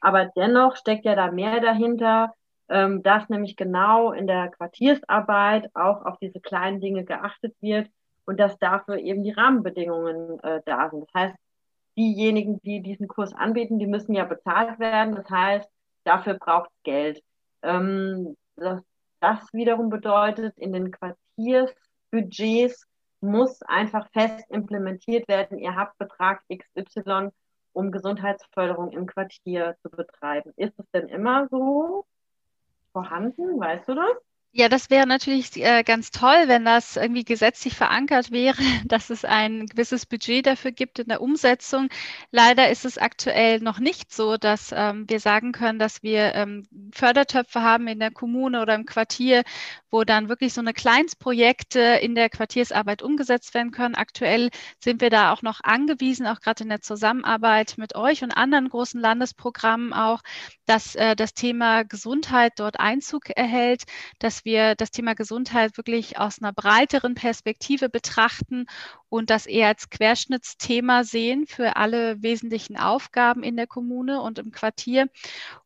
Aber 0.01 0.25
dennoch 0.35 0.75
steckt 0.75 1.05
ja 1.05 1.15
da 1.15 1.31
mehr 1.31 1.59
dahinter, 1.59 2.33
ähm, 2.69 3.01
dass 3.03 3.27
nämlich 3.29 3.55
genau 3.55 4.11
in 4.11 4.27
der 4.27 4.49
Quartiersarbeit 4.49 5.69
auch 5.75 6.05
auf 6.05 6.17
diese 6.19 6.39
kleinen 6.39 6.79
Dinge 6.79 7.03
geachtet 7.03 7.55
wird 7.59 7.89
und 8.25 8.39
dass 8.39 8.57
dafür 8.59 8.97
eben 8.97 9.23
die 9.23 9.31
Rahmenbedingungen 9.31 10.39
äh, 10.43 10.61
da 10.65 10.89
sind. 10.89 11.07
Das 11.07 11.21
heißt, 11.21 11.35
diejenigen, 11.97 12.61
die 12.61 12.81
diesen 12.81 13.07
Kurs 13.07 13.33
anbieten, 13.33 13.79
die 13.79 13.87
müssen 13.87 14.13
ja 14.13 14.23
bezahlt 14.23 14.79
werden. 14.79 15.15
Das 15.15 15.29
heißt, 15.29 15.69
dafür 16.03 16.35
braucht 16.35 16.69
Geld. 16.83 17.21
Ähm, 17.63 18.37
das, 18.55 19.47
wiederum 19.51 19.89
bedeutet, 19.89 20.57
in 20.57 20.71
den 20.71 20.91
Quartiersbudgets 22.11 22.85
muss 23.21 23.61
einfach 23.63 24.09
fest 24.11 24.45
implementiert 24.49 25.27
werden. 25.27 25.57
Ihr 25.57 25.75
habt 25.75 25.97
Betrag 25.97 26.41
XY, 26.49 27.29
um 27.73 27.91
Gesundheitsförderung 27.91 28.91
im 28.91 29.05
Quartier 29.07 29.75
zu 29.81 29.89
betreiben. 29.89 30.53
Ist 30.55 30.79
es 30.79 30.89
denn 30.91 31.07
immer 31.07 31.47
so? 31.49 32.05
vorhanden? 32.91 33.59
Weißt 33.59 33.87
du 33.87 33.95
das? 33.95 34.17
Ja, 34.51 34.67
das 34.67 34.89
wäre 34.89 35.05
natürlich 35.05 35.55
äh, 35.57 35.83
ganz 35.83 36.09
toll, 36.09 36.47
wenn 36.47 36.65
das 36.65 36.97
irgendwie 36.97 37.23
gesetzlich 37.23 37.75
verankert 37.75 38.31
wäre, 38.31 38.57
dass 38.85 39.11
es 39.11 39.23
ein 39.23 39.67
gewisses 39.67 40.07
Budget 40.07 40.47
dafür 40.47 40.71
gibt 40.71 40.97
in 40.97 41.07
der 41.07 41.21
Umsetzung. 41.21 41.89
Leider 42.31 42.69
ist 42.71 42.83
es 42.83 42.97
aktuell 42.97 43.59
noch 43.59 43.77
nicht 43.79 44.11
so, 44.11 44.37
dass 44.37 44.73
ähm, 44.75 45.05
wir 45.07 45.19
sagen 45.19 45.51
können, 45.51 45.77
dass 45.77 46.01
wir 46.01 46.33
ähm, 46.33 46.67
Fördertöpfe 46.91 47.61
haben 47.61 47.87
in 47.87 47.99
der 47.99 48.09
Kommune 48.09 48.61
oder 48.63 48.73
im 48.73 48.87
Quartier, 48.87 49.43
wo 49.91 50.03
dann 50.03 50.29
wirklich 50.29 50.53
so 50.53 50.61
eine 50.61 50.73
Kleinstprojekte 50.73 51.79
in 51.79 52.15
der 52.15 52.29
Quartiersarbeit 52.29 53.01
umgesetzt 53.01 53.53
werden 53.53 53.71
können. 53.71 53.95
Aktuell 53.95 54.49
sind 54.79 55.01
wir 55.01 55.09
da 55.09 55.31
auch 55.33 55.41
noch 55.41 55.61
angewiesen, 55.61 56.27
auch 56.27 56.39
gerade 56.39 56.63
in 56.63 56.69
der 56.69 56.81
Zusammenarbeit 56.81 57.75
mit 57.77 57.95
euch 57.95 58.23
und 58.23 58.31
anderen 58.31 58.69
großen 58.69 58.99
Landesprogrammen 58.99 59.93
auch, 59.93 60.21
dass 60.65 60.95
äh, 60.95 61.15
das 61.15 61.33
Thema 61.33 61.83
Gesundheit 61.83 62.53
dort 62.57 62.79
Einzug 62.79 63.29
erhält, 63.29 63.83
dass 64.19 64.45
wir 64.45 64.75
das 64.75 64.91
Thema 64.91 65.15
Gesundheit 65.15 65.77
wirklich 65.77 66.17
aus 66.17 66.41
einer 66.41 66.53
breiteren 66.53 67.15
Perspektive 67.15 67.89
betrachten 67.89 68.65
und 69.09 69.29
das 69.29 69.45
eher 69.45 69.67
als 69.67 69.89
Querschnittsthema 69.89 71.03
sehen 71.03 71.45
für 71.47 71.75
alle 71.75 72.21
wesentlichen 72.21 72.77
Aufgaben 72.77 73.43
in 73.43 73.57
der 73.57 73.67
Kommune 73.67 74.21
und 74.21 74.39
im 74.39 74.51
Quartier. 74.51 75.09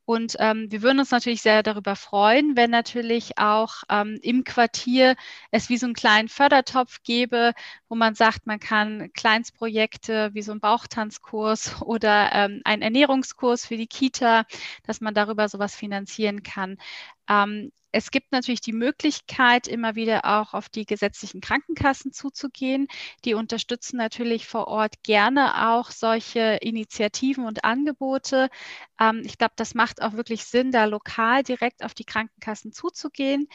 Und 0.05 0.35
ähm, 0.39 0.69
wir 0.69 0.81
würden 0.81 0.99
uns 0.99 1.11
natürlich 1.11 1.41
sehr 1.41 1.63
darüber 1.63 1.95
freuen, 1.95 2.57
wenn 2.57 2.71
natürlich 2.71 3.37
auch 3.37 3.83
ähm, 3.89 4.19
im 4.21 4.43
Quartier 4.43 5.15
es 5.51 5.69
wie 5.69 5.77
so 5.77 5.85
einen 5.85 5.93
kleinen 5.93 6.27
Fördertopf 6.27 7.03
gäbe, 7.03 7.53
wo 7.87 7.95
man 7.95 8.15
sagt, 8.15 8.45
man 8.45 8.59
kann 8.59 9.11
Kleinstprojekte 9.13 10.31
wie 10.33 10.41
so 10.41 10.51
ein 10.51 10.59
Bauchtanzkurs 10.59 11.81
oder 11.81 12.31
ähm, 12.33 12.61
einen 12.65 12.81
Ernährungskurs 12.81 13.65
für 13.65 13.77
die 13.77 13.87
Kita, 13.87 14.45
dass 14.85 15.01
man 15.01 15.13
darüber 15.13 15.47
sowas 15.47 15.75
finanzieren 15.75 16.43
kann. 16.43 16.77
Ähm, 17.29 17.71
es 17.93 18.09
gibt 18.09 18.31
natürlich 18.31 18.59
die 18.59 18.73
Möglichkeit, 18.73 19.67
immer 19.67 19.95
wieder 19.95 20.25
auch 20.25 20.55
auf 20.55 20.67
die 20.67 20.85
gesetzlichen 20.85 21.41
Krankenkassen 21.41 22.11
zuzugehen. 22.11 22.87
Die 23.23 23.35
unterstützen 23.35 23.97
natürlich 23.97 24.47
vor 24.47 24.67
Ort 24.67 25.03
gerne 25.03 25.69
auch 25.69 25.91
solche 25.91 26.57
Initiativen 26.61 27.45
und 27.45 27.63
Angebote. 27.63 28.49
Ähm, 28.99 29.21
ich 29.23 29.37
glaube, 29.37 29.53
das 29.57 29.75
macht 29.75 30.01
auch 30.01 30.13
wirklich 30.13 30.43
Sinn, 30.45 30.71
da 30.71 30.85
lokal 30.85 31.43
direkt 31.43 31.83
auf 31.85 31.93
die 31.93 32.03
Krankenkassen 32.03 32.73
zuzugehen. 32.73 33.47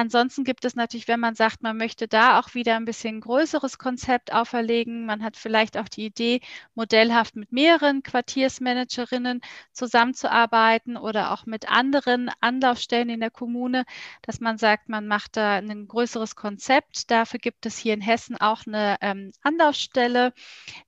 Ansonsten 0.00 0.44
gibt 0.44 0.64
es 0.64 0.76
natürlich, 0.76 1.08
wenn 1.08 1.18
man 1.18 1.34
sagt, 1.34 1.60
man 1.60 1.76
möchte 1.76 2.06
da 2.06 2.38
auch 2.38 2.54
wieder 2.54 2.76
ein 2.76 2.84
bisschen 2.84 3.20
größeres 3.20 3.78
Konzept 3.78 4.32
auferlegen. 4.32 5.06
Man 5.06 5.24
hat 5.24 5.36
vielleicht 5.36 5.76
auch 5.76 5.88
die 5.88 6.06
Idee, 6.06 6.40
modellhaft 6.76 7.34
mit 7.34 7.50
mehreren 7.50 8.04
Quartiersmanagerinnen 8.04 9.40
zusammenzuarbeiten 9.72 10.96
oder 10.96 11.32
auch 11.32 11.46
mit 11.46 11.68
anderen 11.68 12.30
Anlaufstellen 12.40 13.08
in 13.08 13.18
der 13.18 13.32
Kommune, 13.32 13.84
dass 14.22 14.38
man 14.38 14.56
sagt, 14.56 14.88
man 14.88 15.08
macht 15.08 15.36
da 15.36 15.56
ein 15.56 15.88
größeres 15.88 16.36
Konzept. 16.36 17.10
Dafür 17.10 17.40
gibt 17.40 17.66
es 17.66 17.76
hier 17.76 17.94
in 17.94 18.00
Hessen 18.00 18.36
auch 18.36 18.68
eine 18.68 18.98
ähm, 19.00 19.32
Anlaufstelle 19.42 20.32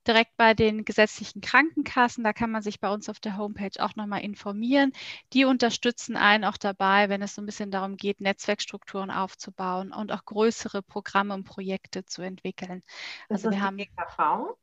direkt 0.07 0.37
bei 0.37 0.53
den 0.53 0.85
gesetzlichen 0.85 1.41
Krankenkassen. 1.41 2.23
Da 2.23 2.31
kann 2.31 2.49
man 2.49 2.61
sich 2.61 2.79
bei 2.79 2.89
uns 2.89 3.09
auf 3.09 3.19
der 3.19 3.35
Homepage 3.35 3.83
auch 3.83 3.97
nochmal 3.97 4.21
informieren. 4.21 4.93
Die 5.33 5.43
unterstützen 5.43 6.15
einen 6.15 6.45
auch 6.45 6.55
dabei, 6.55 7.09
wenn 7.09 7.21
es 7.21 7.35
so 7.35 7.41
ein 7.41 7.45
bisschen 7.45 7.71
darum 7.71 7.97
geht, 7.97 8.21
Netzwerkstrukturen 8.21 9.00
Strukturen 9.01 9.11
aufzubauen 9.11 9.93
und 9.93 10.11
auch 10.11 10.25
größere 10.25 10.81
Programme 10.81 11.33
und 11.33 11.43
Projekte 11.43 12.05
zu 12.05 12.21
entwickeln. 12.21 12.83
Das 13.29 13.45
also 13.45 13.51
wir 13.51 13.61
haben 13.61 13.77
GKV. 13.77 14.55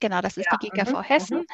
Genau, 0.00 0.20
das 0.20 0.36
ist 0.36 0.48
ja. 0.50 0.58
die 0.58 0.68
GKV 0.68 0.92
mhm. 0.92 1.02
Hessen. 1.02 1.38
Mhm. 1.38 1.46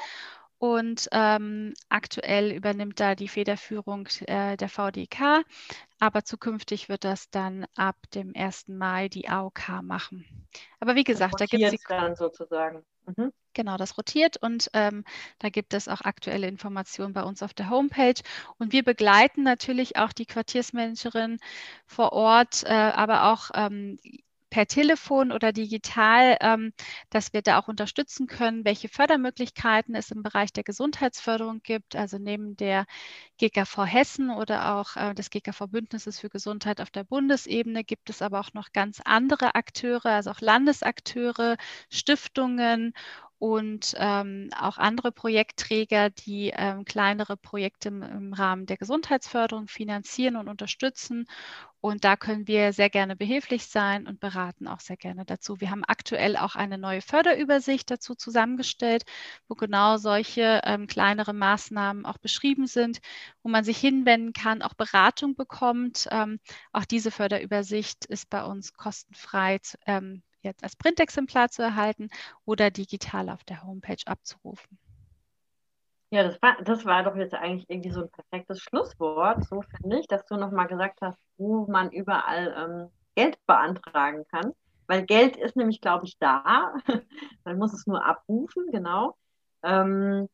Und 0.59 1.09
ähm, 1.12 1.75
aktuell 1.91 2.51
übernimmt 2.51 2.99
da 2.99 3.15
die 3.15 3.29
Federführung 3.29 4.09
äh, 4.21 4.57
der 4.57 4.71
VDK, 4.71 5.45
aber 6.01 6.25
zukünftig 6.25 6.89
wird 6.89 7.05
das 7.05 7.29
dann 7.29 7.67
ab 7.77 7.97
dem 8.15 8.33
1. 8.35 8.69
Mai 8.69 9.11
die 9.11 9.29
AOK 9.29 9.83
machen. 9.83 10.25
Aber 10.81 10.95
wie 10.95 11.05
gesagt, 11.05 11.39
da 11.39 11.45
gibt 11.45 11.62
es 11.62 11.83
dann 11.87 12.17
sozusagen. 12.17 12.83
Mhm. 13.07 13.33
Genau, 13.55 13.77
das 13.79 13.97
rotiert 13.97 14.37
und 14.37 14.69
ähm, 14.75 15.05
da 15.38 15.49
gibt 15.49 15.73
es 15.75 15.88
auch 15.88 16.03
aktuelle 16.03 16.47
Informationen 16.49 17.14
bei 17.14 17.23
uns 17.23 17.42
auf 17.42 17.55
der 17.55 17.71
Homepage. 17.71 18.21
Und 18.59 18.73
wir 18.73 18.83
begleiten 18.85 19.42
natürlich 19.45 19.97
auch 19.97 20.12
die 20.12 20.27
Quartiersmanagerin 20.27 21.38
vor 21.87 22.12
Ort, 22.12 22.64
äh, 22.64 22.69
aber 22.73 23.33
auch 23.33 23.51
ähm, 23.55 23.99
per 24.51 24.67
Telefon 24.67 25.33
oder 25.33 25.53
digital, 25.53 26.37
ähm, 26.41 26.73
dass 27.11 27.33
wir 27.33 27.43
da 27.43 27.59
auch 27.59 27.69
unterstützen 27.69 28.27
können, 28.27 28.65
welche 28.65 28.89
Fördermöglichkeiten 28.89 29.95
es 29.95 30.11
im 30.11 30.23
Bereich 30.23 30.53
der 30.53 30.65
Gesundheitsförderung 30.65 31.61
gibt. 31.63 31.97
Also 31.97 32.19
neben 32.19 32.57
der 32.57 32.87
GKV 33.39 33.85
Hessen 33.87 34.31
oder 34.31 34.75
auch 34.77 34.97
äh, 34.97 35.15
des 35.15 35.31
GKV 35.31 35.67
Bündnisses 35.69 36.21
für 36.21 36.29
Gesundheit 36.29 36.81
auf 36.81 36.91
der 36.91 37.05
Bundesebene 37.05 37.85
gibt 37.85 38.11
es 38.11 38.23
aber 38.23 38.41
auch 38.41 38.53
noch 38.55 38.73
ganz 38.73 39.01
andere 39.05 39.55
Akteure, 39.55 40.07
also 40.07 40.31
auch 40.31 40.41
Landesakteure, 40.41 41.57
Stiftungen 41.91 42.95
und 43.38 43.94
ähm, 43.99 44.49
auch 44.59 44.79
andere 44.79 45.12
Projektträger, 45.12 46.09
die 46.09 46.53
ähm, 46.57 46.85
kleinere 46.87 47.37
Projekte 47.37 47.88
im, 47.88 48.03
im, 48.03 48.33
Rahmen 48.33 48.64
der 48.64 48.79
Gesundheitsförderung 48.79 49.68
finanzieren 49.68 50.37
und 50.37 50.49
unterstützen. 50.49 51.27
Und 51.81 52.05
da 52.05 52.16
können 52.16 52.49
wir 52.49 52.72
sehr 52.72 52.88
gerne 52.88 53.14
behilflich 53.14 53.66
sein 53.66 54.07
und 54.07 54.20
beraten 54.20 54.66
auch 54.66 54.81
sehr 54.81 54.96
gerne 54.96 55.25
dazu. 55.27 55.61
Wir 55.61 55.70
haben 55.70 55.85
aktuell 55.85 56.37
auch 56.37 56.57
eine 56.57 56.79
neue 56.79 57.03
Förderübersicht 57.03 57.90
dazu 57.90 58.14
zusammengestellt, 58.14 59.05
wo 59.49 59.55
genau 59.55 59.99
solche 59.99 60.62
ähm, 60.64 60.87
kleinere 60.87 61.35
Maßnahmen 61.35 62.07
auch 62.07 62.18
beschrieben 62.18 62.66
sind, 62.66 63.01
wo 63.42 63.51
man 63.51 63.64
sich 63.64 63.79
hinwenden 63.79 64.33
kann, 64.33 64.62
auch 64.62 64.75
Beratung 64.75 65.37
bekommt. 65.37 66.09
Ähm, 66.11 66.40
auch 66.72 66.87
diese 66.87 67.11
Förderübersicht 67.11 68.07
ist 68.07 68.31
bei 68.31 68.42
uns 68.44 68.72
kostenfrei 68.72 69.61
ähm, 69.87 70.22
jetzt 70.47 70.65
als 70.65 70.77
Printexemplar 70.77 71.51
zu 71.51 71.63
erhalten 71.63 72.09
oder 72.45 72.71
digital 72.71 73.29
auf 73.29 73.45
der 73.45 73.63
Homepage 73.65 74.03
abzurufen. 74.07 74.79
Ja, 76.11 76.23
das 76.23 76.41
war, 76.41 76.57
das 76.63 76.85
war 76.85 77.03
doch 77.03 77.17
jetzt 77.17 77.35
eigentlich 77.35 77.69
irgendwie 77.69 77.91
so 77.91 78.03
ein 78.03 78.11
perfektes 78.11 78.61
Schlusswort, 78.63 79.45
so 79.45 79.63
finde 79.63 79.99
ich, 79.99 80.07
dass 80.07 80.25
du 80.27 80.37
nochmal 80.37 80.69
gesagt 80.69 81.01
hast, 81.03 81.19
wo 81.37 81.67
man 81.67 81.91
überall 81.91 82.55
ähm, 82.57 82.91
Geld 83.17 83.39
beantragen 83.47 84.25
kann. 84.31 84.53
Weil 84.87 85.05
Geld 85.05 85.37
ist 85.37 85.57
nämlich, 85.57 85.81
glaube 85.81 86.05
ich, 86.07 86.17
da. 86.19 86.75
man 87.45 87.59
muss 87.59 87.73
es 87.73 87.87
nur 87.87 88.05
abrufen, 88.05 88.71
genau. 88.71 89.17
Ähm, 89.65 90.29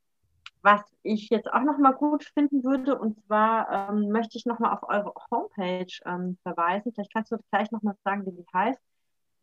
was 0.61 0.83
ich 1.03 1.29
jetzt 1.31 1.53
auch 1.53 1.63
nochmal 1.63 1.95
gut 1.95 2.25
finden 2.35 2.63
würde, 2.63 2.99
und 2.99 3.19
zwar 3.27 3.91
ähm, 3.91 4.11
möchte 4.11 4.39
ich 4.39 4.47
nochmal 4.47 4.75
auf 4.75 4.83
eure 4.89 5.13
Homepage 5.31 5.93
ähm, 6.05 6.39
verweisen. 6.43 6.93
Vielleicht 6.93 7.13
kannst 7.13 7.33
du 7.33 7.39
gleich 7.51 7.71
nochmal 7.73 7.97
sagen, 8.05 8.27
wie 8.27 8.33
die 8.33 8.47
heißt, 8.55 8.81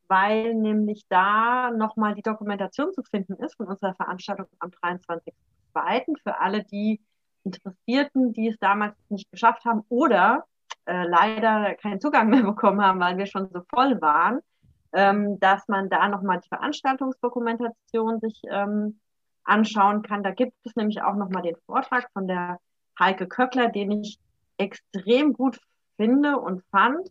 weil 0.09 0.55
nämlich 0.55 1.05
da 1.07 1.71
nochmal 1.71 2.15
die 2.15 2.23
Dokumentation 2.23 2.91
zu 2.93 3.03
finden 3.03 3.35
ist 3.35 3.55
von 3.55 3.67
unserer 3.67 3.93
Veranstaltung 3.93 4.47
am 4.59 4.71
23.02. 4.71 6.17
für 6.21 6.39
alle 6.39 6.63
die 6.63 6.99
Interessierten, 7.43 8.33
die 8.33 8.49
es 8.49 8.57
damals 8.59 8.95
nicht 9.09 9.31
geschafft 9.31 9.63
haben 9.65 9.83
oder 9.87 10.45
äh, 10.85 11.07
leider 11.07 11.75
keinen 11.75 12.01
Zugang 12.01 12.29
mehr 12.29 12.43
bekommen 12.43 12.81
haben, 12.81 12.99
weil 12.99 13.17
wir 13.17 13.27
schon 13.27 13.49
so 13.53 13.61
voll 13.73 14.01
waren, 14.01 14.39
ähm, 14.93 15.39
dass 15.39 15.67
man 15.67 15.89
da 15.89 16.09
nochmal 16.09 16.39
die 16.39 16.49
Veranstaltungsdokumentation 16.49 18.19
sich 18.19 18.41
ähm, 18.49 18.99
anschauen 19.43 20.01
kann. 20.01 20.23
Da 20.23 20.31
gibt 20.31 20.53
es 20.65 20.75
nämlich 20.75 21.01
auch 21.01 21.15
nochmal 21.15 21.43
den 21.43 21.55
Vortrag 21.65 22.09
von 22.13 22.27
der 22.27 22.59
Heike 22.99 23.27
Köckler, 23.27 23.69
den 23.69 23.91
ich 23.91 24.19
extrem 24.57 25.33
gut 25.33 25.59
finde 25.97 26.37
und 26.37 26.63
fand. 26.71 27.09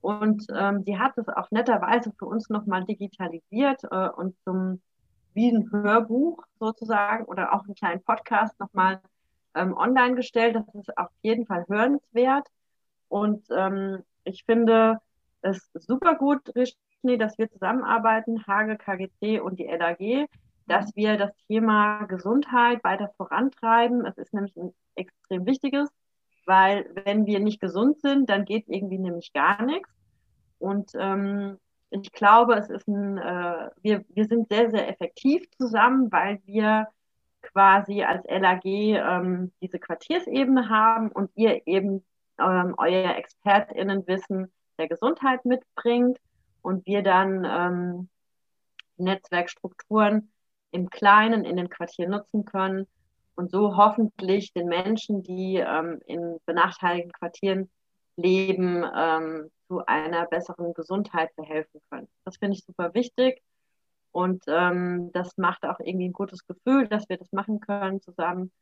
Und 0.00 0.46
ähm, 0.54 0.84
die 0.84 0.98
hat 0.98 1.18
es 1.18 1.28
auch 1.28 1.50
netterweise 1.50 2.12
für 2.18 2.26
uns 2.26 2.48
nochmal 2.48 2.84
digitalisiert 2.84 3.84
äh, 3.90 4.08
und 4.08 4.34
zum 4.44 4.80
wie 5.34 5.48
ein 5.48 5.70
Hörbuch 5.70 6.44
sozusagen 6.58 7.24
oder 7.24 7.52
auch 7.54 7.64
einen 7.64 7.74
kleinen 7.74 8.02
Podcast 8.02 8.58
nochmal 8.58 9.00
ähm, 9.54 9.76
online 9.76 10.14
gestellt. 10.14 10.56
Das 10.56 10.74
ist 10.74 10.96
auf 10.96 11.10
jeden 11.22 11.46
Fall 11.46 11.64
hörenswert. 11.68 12.48
Und 13.08 13.46
ähm, 13.50 14.02
ich 14.24 14.44
finde 14.44 14.98
es 15.42 15.70
super 15.74 16.14
gut, 16.16 16.54
Rischni, 16.54 17.18
dass 17.18 17.38
wir 17.38 17.50
zusammenarbeiten, 17.50 18.46
Hage, 18.46 18.76
KGC 18.76 19.40
und 19.40 19.58
die 19.58 19.66
LAG, 19.66 20.28
dass 20.66 20.94
wir 20.94 21.16
das 21.16 21.34
Thema 21.48 22.04
Gesundheit 22.06 22.84
weiter 22.84 23.12
vorantreiben. 23.16 24.04
Es 24.06 24.18
ist 24.18 24.32
nämlich 24.32 24.56
ein 24.56 24.72
extrem 24.94 25.46
wichtiges, 25.46 25.88
weil 26.50 26.90
wenn 27.04 27.26
wir 27.26 27.38
nicht 27.38 27.60
gesund 27.60 28.00
sind, 28.00 28.28
dann 28.28 28.44
geht 28.44 28.64
irgendwie 28.66 28.98
nämlich 28.98 29.32
gar 29.32 29.64
nichts. 29.64 29.88
Und 30.58 30.90
ähm, 30.98 31.58
ich 31.90 32.10
glaube, 32.10 32.54
es 32.56 32.68
ist 32.68 32.88
ein, 32.88 33.18
äh, 33.18 33.70
wir, 33.82 34.04
wir 34.08 34.24
sind 34.24 34.48
sehr, 34.48 34.68
sehr 34.68 34.88
effektiv 34.88 35.48
zusammen, 35.52 36.10
weil 36.10 36.40
wir 36.46 36.88
quasi 37.40 38.02
als 38.02 38.24
LAG 38.28 38.64
ähm, 38.64 39.52
diese 39.62 39.78
Quartiersebene 39.78 40.68
haben 40.68 41.12
und 41.12 41.30
ihr 41.36 41.64
eben 41.68 42.04
ähm, 42.40 42.74
euer 42.78 43.14
ExpertInnenwissen 43.14 44.52
der 44.76 44.88
Gesundheit 44.88 45.44
mitbringt 45.44 46.18
und 46.62 46.84
wir 46.84 47.04
dann 47.04 47.44
ähm, 47.48 48.08
Netzwerkstrukturen 48.96 50.32
im 50.72 50.90
Kleinen 50.90 51.44
in 51.44 51.56
den 51.56 51.70
Quartieren 51.70 52.10
nutzen 52.10 52.44
können 52.44 52.88
und 53.40 53.50
so 53.50 53.76
hoffentlich 53.76 54.52
den 54.52 54.68
Menschen, 54.68 55.22
die 55.22 55.56
ähm, 55.56 56.00
in 56.06 56.38
benachteiligten 56.44 57.12
Quartieren 57.12 57.70
leben, 58.16 58.84
ähm, 58.94 59.50
zu 59.66 59.86
einer 59.86 60.26
besseren 60.26 60.74
Gesundheit 60.74 61.30
verhelfen 61.34 61.80
können. 61.90 62.08
Das 62.24 62.36
finde 62.36 62.56
ich 62.58 62.64
super 62.64 62.92
wichtig 62.92 63.42
und 64.12 64.44
ähm, 64.46 65.10
das 65.12 65.38
macht 65.38 65.64
auch 65.64 65.80
irgendwie 65.80 66.08
ein 66.08 66.12
gutes 66.12 66.46
Gefühl, 66.46 66.86
dass 66.86 67.08
wir 67.08 67.16
das 67.16 67.32
machen 67.32 67.60
können 67.60 68.02
zusammen. 68.02 68.52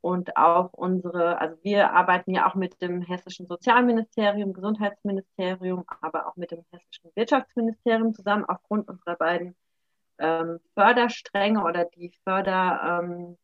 Und 0.00 0.36
auch 0.36 0.72
unsere, 0.72 1.38
also 1.38 1.56
wir 1.62 1.92
arbeiten 1.92 2.32
ja 2.32 2.48
auch 2.48 2.54
mit 2.54 2.80
dem 2.80 3.02
hessischen 3.02 3.46
Sozialministerium, 3.46 4.52
Gesundheitsministerium, 4.52 5.84
aber 6.00 6.26
auch 6.26 6.36
mit 6.36 6.50
dem 6.52 6.64
hessischen 6.72 7.10
Wirtschaftsministerium 7.14 8.14
zusammen 8.14 8.44
aufgrund 8.46 8.88
unserer 8.88 9.14
beiden 9.16 9.54
ähm, 10.18 10.58
Förderstränge 10.74 11.62
oder 11.62 11.84
die 11.84 12.12
Förderprogramme, 12.24 13.36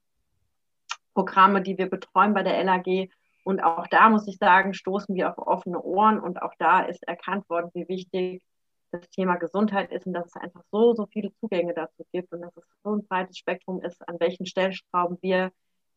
ähm, 1.24 1.62
die 1.62 1.78
wir 1.78 1.88
betreuen 1.88 2.34
bei 2.34 2.42
der 2.42 2.62
LAG. 2.64 3.08
Und 3.44 3.62
auch 3.62 3.86
da 3.86 4.10
muss 4.10 4.28
ich 4.28 4.36
sagen, 4.36 4.74
stoßen 4.74 5.14
wir 5.14 5.30
auf 5.30 5.38
offene 5.38 5.80
Ohren 5.82 6.20
und 6.20 6.42
auch 6.42 6.52
da 6.58 6.80
ist 6.80 7.06
erkannt 7.06 7.48
worden, 7.48 7.70
wie 7.74 7.88
wichtig 7.88 8.42
das 8.90 9.08
Thema 9.10 9.36
Gesundheit 9.36 9.92
ist 9.92 10.06
und 10.06 10.12
dass 10.12 10.26
es 10.26 10.36
einfach 10.36 10.62
so, 10.70 10.94
so 10.94 11.06
viele 11.06 11.32
Zugänge 11.40 11.74
dazu 11.74 12.04
gibt 12.12 12.32
und 12.32 12.42
dass 12.42 12.56
es 12.56 12.64
so 12.82 12.94
ein 12.94 13.06
breites 13.06 13.38
Spektrum 13.38 13.82
ist, 13.82 14.06
an 14.08 14.18
welchen 14.20 14.46
Stellschrauben 14.46 15.18
wir 15.20 15.50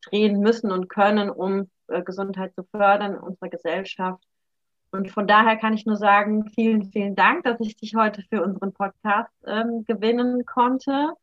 drehen 0.06 0.40
müssen 0.40 0.72
und 0.72 0.90
können, 0.90 1.30
um 1.30 1.70
äh, 1.88 2.02
Gesundheit 2.02 2.54
zu 2.56 2.64
fördern 2.64 3.14
in 3.14 3.20
unserer 3.20 3.50
Gesellschaft. 3.50 4.24
Und 4.92 5.10
von 5.10 5.28
daher 5.28 5.56
kann 5.56 5.74
ich 5.74 5.86
nur 5.86 5.96
sagen, 5.96 6.50
vielen, 6.50 6.92
vielen 6.92 7.16
Dank, 7.16 7.44
dass 7.44 7.60
ich 7.62 7.78
dich 7.78 7.96
heute 7.96 8.24
für 8.30 8.44
unseren 8.44 8.74
Podcast 8.74 9.32
ähm, 9.46 9.86
gewinnen 9.86 10.46
konnte, 10.46 11.14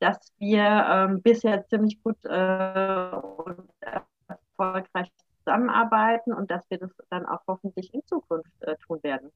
dass 0.00 0.32
wir 0.38 0.62
ähm, 0.62 1.22
bisher 1.22 1.66
ziemlich 1.66 2.02
gut 2.02 2.16
äh, 2.24 3.10
und 3.10 3.68
erfolgreich 3.80 5.10
zusammenarbeiten 5.38 6.32
und 6.32 6.50
dass 6.50 6.68
wir 6.70 6.78
das 6.78 6.90
dann 7.10 7.26
auch 7.26 7.40
hoffentlich 7.46 7.92
in 7.94 8.04
Zukunft 8.06 8.50
äh, 8.60 8.76
tun 8.76 9.02
werden. 9.02 9.30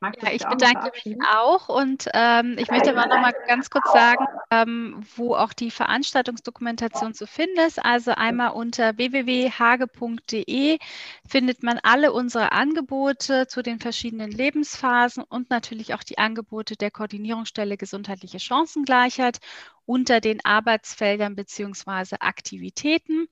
Ja, 0.00 0.30
ich 0.32 0.46
bedanke 0.46 0.92
mich 1.04 1.16
auch 1.28 1.68
und 1.68 2.08
ähm, 2.14 2.54
ich 2.56 2.70
möchte 2.70 2.96
aber 2.96 3.08
noch 3.08 3.20
mal 3.20 3.34
ganz 3.48 3.68
kurz 3.68 3.90
sagen, 3.92 4.24
ähm, 4.52 5.04
wo 5.16 5.34
auch 5.34 5.52
die 5.52 5.72
Veranstaltungsdokumentation 5.72 7.14
zu 7.14 7.26
finden 7.26 7.58
ist. 7.66 7.84
Also 7.84 8.12
einmal 8.12 8.52
unter 8.52 8.96
www.hage.de 8.96 10.78
findet 11.26 11.64
man 11.64 11.80
alle 11.82 12.12
unsere 12.12 12.52
Angebote 12.52 13.48
zu 13.48 13.60
den 13.60 13.80
verschiedenen 13.80 14.30
Lebensphasen 14.30 15.24
und 15.24 15.50
natürlich 15.50 15.94
auch 15.94 16.04
die 16.04 16.18
Angebote 16.18 16.76
der 16.76 16.92
Koordinierungsstelle 16.92 17.76
Gesundheitliche 17.76 18.38
Chancengleichheit 18.38 19.38
unter 19.84 20.20
den 20.20 20.44
Arbeitsfeldern 20.44 21.34
bzw. 21.34 22.16
Aktivitäten 22.20 23.26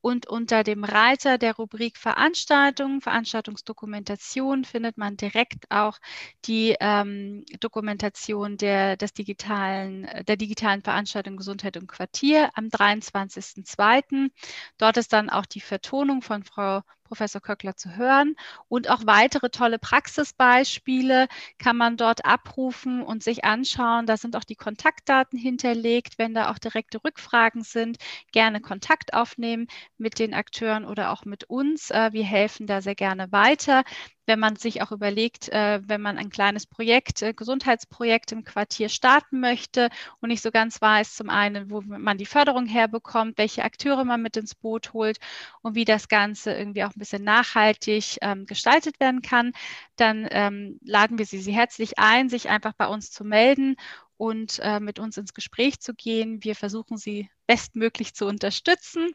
und 0.00 0.26
unter 0.26 0.64
dem 0.64 0.84
Reiter 0.84 1.38
der 1.38 1.54
Rubrik 1.56 1.98
Veranstaltungen, 1.98 3.00
Veranstaltungsdokumentation 3.00 4.64
findet 4.64 4.96
man 4.98 5.16
direkt 5.16 5.70
auch 5.70 5.98
die 6.44 6.76
ähm, 6.80 7.44
Dokumentation 7.60 8.56
der, 8.56 8.96
des 8.96 9.12
digitalen, 9.12 10.08
der 10.26 10.36
digitalen 10.36 10.82
Veranstaltung 10.82 11.36
Gesundheit 11.36 11.76
und 11.76 11.86
Quartier 11.86 12.50
am 12.54 12.66
23.02. 12.66 14.30
Dort 14.78 14.96
ist 14.96 15.12
dann 15.12 15.30
auch 15.30 15.46
die 15.46 15.60
Vertonung 15.60 16.22
von 16.22 16.44
Frau 16.44 16.82
Professor 17.10 17.40
Köckler 17.40 17.74
zu 17.76 17.96
hören. 17.96 18.36
Und 18.68 18.88
auch 18.88 19.00
weitere 19.04 19.50
tolle 19.50 19.80
Praxisbeispiele 19.80 21.26
kann 21.58 21.76
man 21.76 21.96
dort 21.96 22.24
abrufen 22.24 23.02
und 23.02 23.24
sich 23.24 23.44
anschauen. 23.44 24.06
Da 24.06 24.16
sind 24.16 24.36
auch 24.36 24.44
die 24.44 24.54
Kontaktdaten 24.54 25.36
hinterlegt. 25.36 26.18
Wenn 26.18 26.34
da 26.34 26.52
auch 26.52 26.58
direkte 26.58 27.02
Rückfragen 27.02 27.64
sind, 27.64 27.98
gerne 28.30 28.60
Kontakt 28.60 29.12
aufnehmen 29.12 29.66
mit 29.98 30.20
den 30.20 30.34
Akteuren 30.34 30.84
oder 30.84 31.10
auch 31.10 31.24
mit 31.24 31.44
uns. 31.50 31.90
Äh, 31.90 32.12
wir 32.12 32.24
helfen 32.24 32.68
da 32.68 32.80
sehr 32.80 32.94
gerne 32.94 33.32
weiter 33.32 33.82
wenn 34.26 34.38
man 34.38 34.56
sich 34.56 34.82
auch 34.82 34.92
überlegt, 34.92 35.48
äh, 35.48 35.80
wenn 35.86 36.00
man 36.00 36.18
ein 36.18 36.30
kleines 36.30 36.66
Projekt, 36.66 37.22
äh, 37.22 37.32
Gesundheitsprojekt 37.32 38.32
im 38.32 38.44
Quartier 38.44 38.88
starten 38.88 39.40
möchte 39.40 39.88
und 40.20 40.28
nicht 40.28 40.42
so 40.42 40.50
ganz 40.50 40.80
weiß, 40.80 41.14
zum 41.14 41.30
einen, 41.30 41.70
wo 41.70 41.80
man 41.82 42.18
die 42.18 42.26
Förderung 42.26 42.66
herbekommt, 42.66 43.38
welche 43.38 43.64
Akteure 43.64 44.04
man 44.04 44.22
mit 44.22 44.36
ins 44.36 44.54
Boot 44.54 44.92
holt 44.92 45.18
und 45.62 45.74
wie 45.74 45.84
das 45.84 46.08
Ganze 46.08 46.52
irgendwie 46.52 46.84
auch 46.84 46.94
ein 46.94 46.98
bisschen 46.98 47.24
nachhaltig 47.24 48.18
ähm, 48.22 48.46
gestaltet 48.46 49.00
werden 49.00 49.22
kann, 49.22 49.52
dann 49.96 50.28
ähm, 50.30 50.78
laden 50.84 51.18
wir 51.18 51.26
Sie, 51.26 51.40
Sie 51.40 51.52
herzlich 51.52 51.98
ein, 51.98 52.28
sich 52.28 52.48
einfach 52.48 52.72
bei 52.72 52.86
uns 52.86 53.10
zu 53.10 53.24
melden 53.24 53.76
und 54.20 54.58
äh, 54.58 54.80
mit 54.80 54.98
uns 54.98 55.16
ins 55.16 55.32
Gespräch 55.32 55.80
zu 55.80 55.94
gehen. 55.94 56.44
Wir 56.44 56.54
versuchen 56.54 56.98
sie 56.98 57.30
bestmöglich 57.46 58.12
zu 58.14 58.26
unterstützen. 58.26 59.12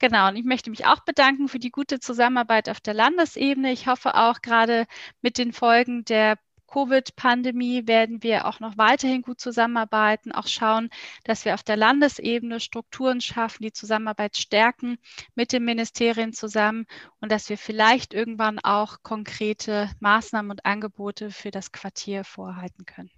Genau, 0.00 0.26
und 0.28 0.34
ich 0.34 0.44
möchte 0.44 0.70
mich 0.70 0.86
auch 0.86 1.04
bedanken 1.04 1.46
für 1.46 1.60
die 1.60 1.70
gute 1.70 2.00
Zusammenarbeit 2.00 2.68
auf 2.68 2.80
der 2.80 2.94
Landesebene. 2.94 3.70
Ich 3.70 3.86
hoffe 3.86 4.16
auch 4.16 4.42
gerade 4.42 4.86
mit 5.22 5.38
den 5.38 5.52
Folgen 5.52 6.04
der 6.04 6.36
Covid-Pandemie 6.66 7.86
werden 7.86 8.24
wir 8.24 8.46
auch 8.46 8.58
noch 8.58 8.76
weiterhin 8.76 9.22
gut 9.22 9.40
zusammenarbeiten, 9.40 10.32
auch 10.32 10.48
schauen, 10.48 10.88
dass 11.24 11.44
wir 11.44 11.54
auf 11.54 11.62
der 11.62 11.76
Landesebene 11.76 12.58
Strukturen 12.58 13.20
schaffen, 13.20 13.62
die 13.62 13.72
Zusammenarbeit 13.72 14.36
stärken 14.36 14.98
mit 15.36 15.52
den 15.52 15.64
Ministerien 15.64 16.32
zusammen 16.32 16.86
und 17.20 17.30
dass 17.30 17.48
wir 17.48 17.58
vielleicht 17.58 18.14
irgendwann 18.14 18.58
auch 18.58 18.98
konkrete 19.04 19.90
Maßnahmen 20.00 20.50
und 20.50 20.64
Angebote 20.64 21.30
für 21.30 21.52
das 21.52 21.70
Quartier 21.70 22.24
vorhalten 22.24 22.84
können. 22.84 23.10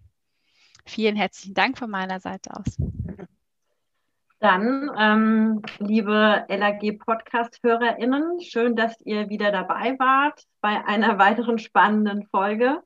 Vielen 0.84 1.16
herzlichen 1.16 1.54
Dank 1.54 1.78
von 1.78 1.90
meiner 1.90 2.20
Seite 2.20 2.50
aus. 2.56 2.76
Dann, 4.40 4.90
ähm, 4.98 5.62
liebe 5.78 6.44
LAG-Podcast-HörerInnen, 6.48 8.40
schön, 8.40 8.74
dass 8.74 9.00
ihr 9.02 9.28
wieder 9.28 9.52
dabei 9.52 9.96
wart 10.00 10.42
bei 10.60 10.84
einer 10.84 11.16
weiteren 11.18 11.58
spannenden 11.58 12.26
Folge. 12.26 12.82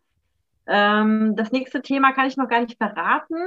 Ähm, 0.66 1.34
das 1.34 1.52
nächste 1.52 1.80
Thema 1.80 2.12
kann 2.12 2.26
ich 2.26 2.36
noch 2.36 2.48
gar 2.48 2.60
nicht 2.60 2.76
verraten, 2.76 3.38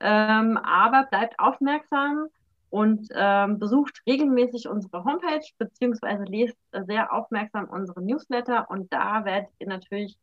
ähm, 0.00 0.56
aber 0.56 1.04
bleibt 1.10 1.38
aufmerksam 1.38 2.28
und 2.70 3.08
ähm, 3.14 3.58
besucht 3.58 4.00
regelmäßig 4.06 4.68
unsere 4.68 5.04
Homepage 5.04 5.44
beziehungsweise 5.58 6.24
lest 6.24 6.56
sehr 6.86 7.12
aufmerksam 7.12 7.68
unsere 7.68 8.00
Newsletter 8.00 8.70
und 8.70 8.90
da 8.90 9.26
werdet 9.26 9.50
ihr 9.58 9.66
natürlich 9.66 10.16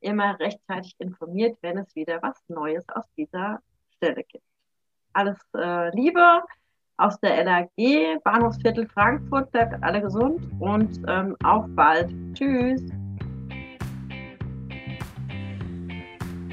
immer 0.00 0.38
rechtzeitig 0.38 0.94
informiert, 0.98 1.58
wenn 1.62 1.78
es 1.78 1.94
wieder 1.94 2.20
was 2.22 2.42
Neues 2.48 2.88
aus 2.90 3.04
dieser 3.16 3.60
Stelle 3.96 4.24
gibt. 4.24 4.44
Alles 5.12 5.38
äh, 5.56 5.94
Liebe, 5.94 6.42
aus 6.98 7.18
der 7.20 7.44
LAG, 7.44 7.70
Bahnhofsviertel 8.24 8.86
Frankfurt. 8.88 9.50
Bleibt 9.52 9.82
alle 9.82 10.02
gesund 10.02 10.42
und 10.60 11.00
ähm, 11.08 11.36
auf 11.44 11.64
bald. 11.70 12.12
Tschüss. 12.34 12.82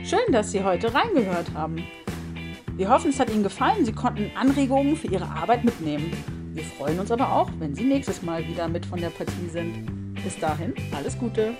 Schön, 0.03 0.31
dass 0.31 0.51
Sie 0.51 0.63
heute 0.63 0.93
reingehört 0.93 1.51
haben. 1.55 1.83
Wir 2.77 2.89
hoffen, 2.89 3.09
es 3.09 3.19
hat 3.19 3.31
Ihnen 3.31 3.43
gefallen. 3.43 3.85
Sie 3.85 3.93
konnten 3.93 4.31
Anregungen 4.35 4.95
für 4.95 5.07
Ihre 5.07 5.25
Arbeit 5.25 5.63
mitnehmen. 5.63 6.11
Wir 6.53 6.63
freuen 6.63 6.99
uns 6.99 7.11
aber 7.11 7.31
auch, 7.31 7.49
wenn 7.57 7.73
Sie 7.73 7.83
nächstes 7.83 8.21
Mal 8.21 8.45
wieder 8.47 8.67
mit 8.67 8.85
von 8.85 8.99
der 8.99 9.09
Partie 9.09 9.49
sind. 9.49 10.13
Bis 10.23 10.39
dahin, 10.39 10.73
alles 10.95 11.17
Gute. 11.17 11.55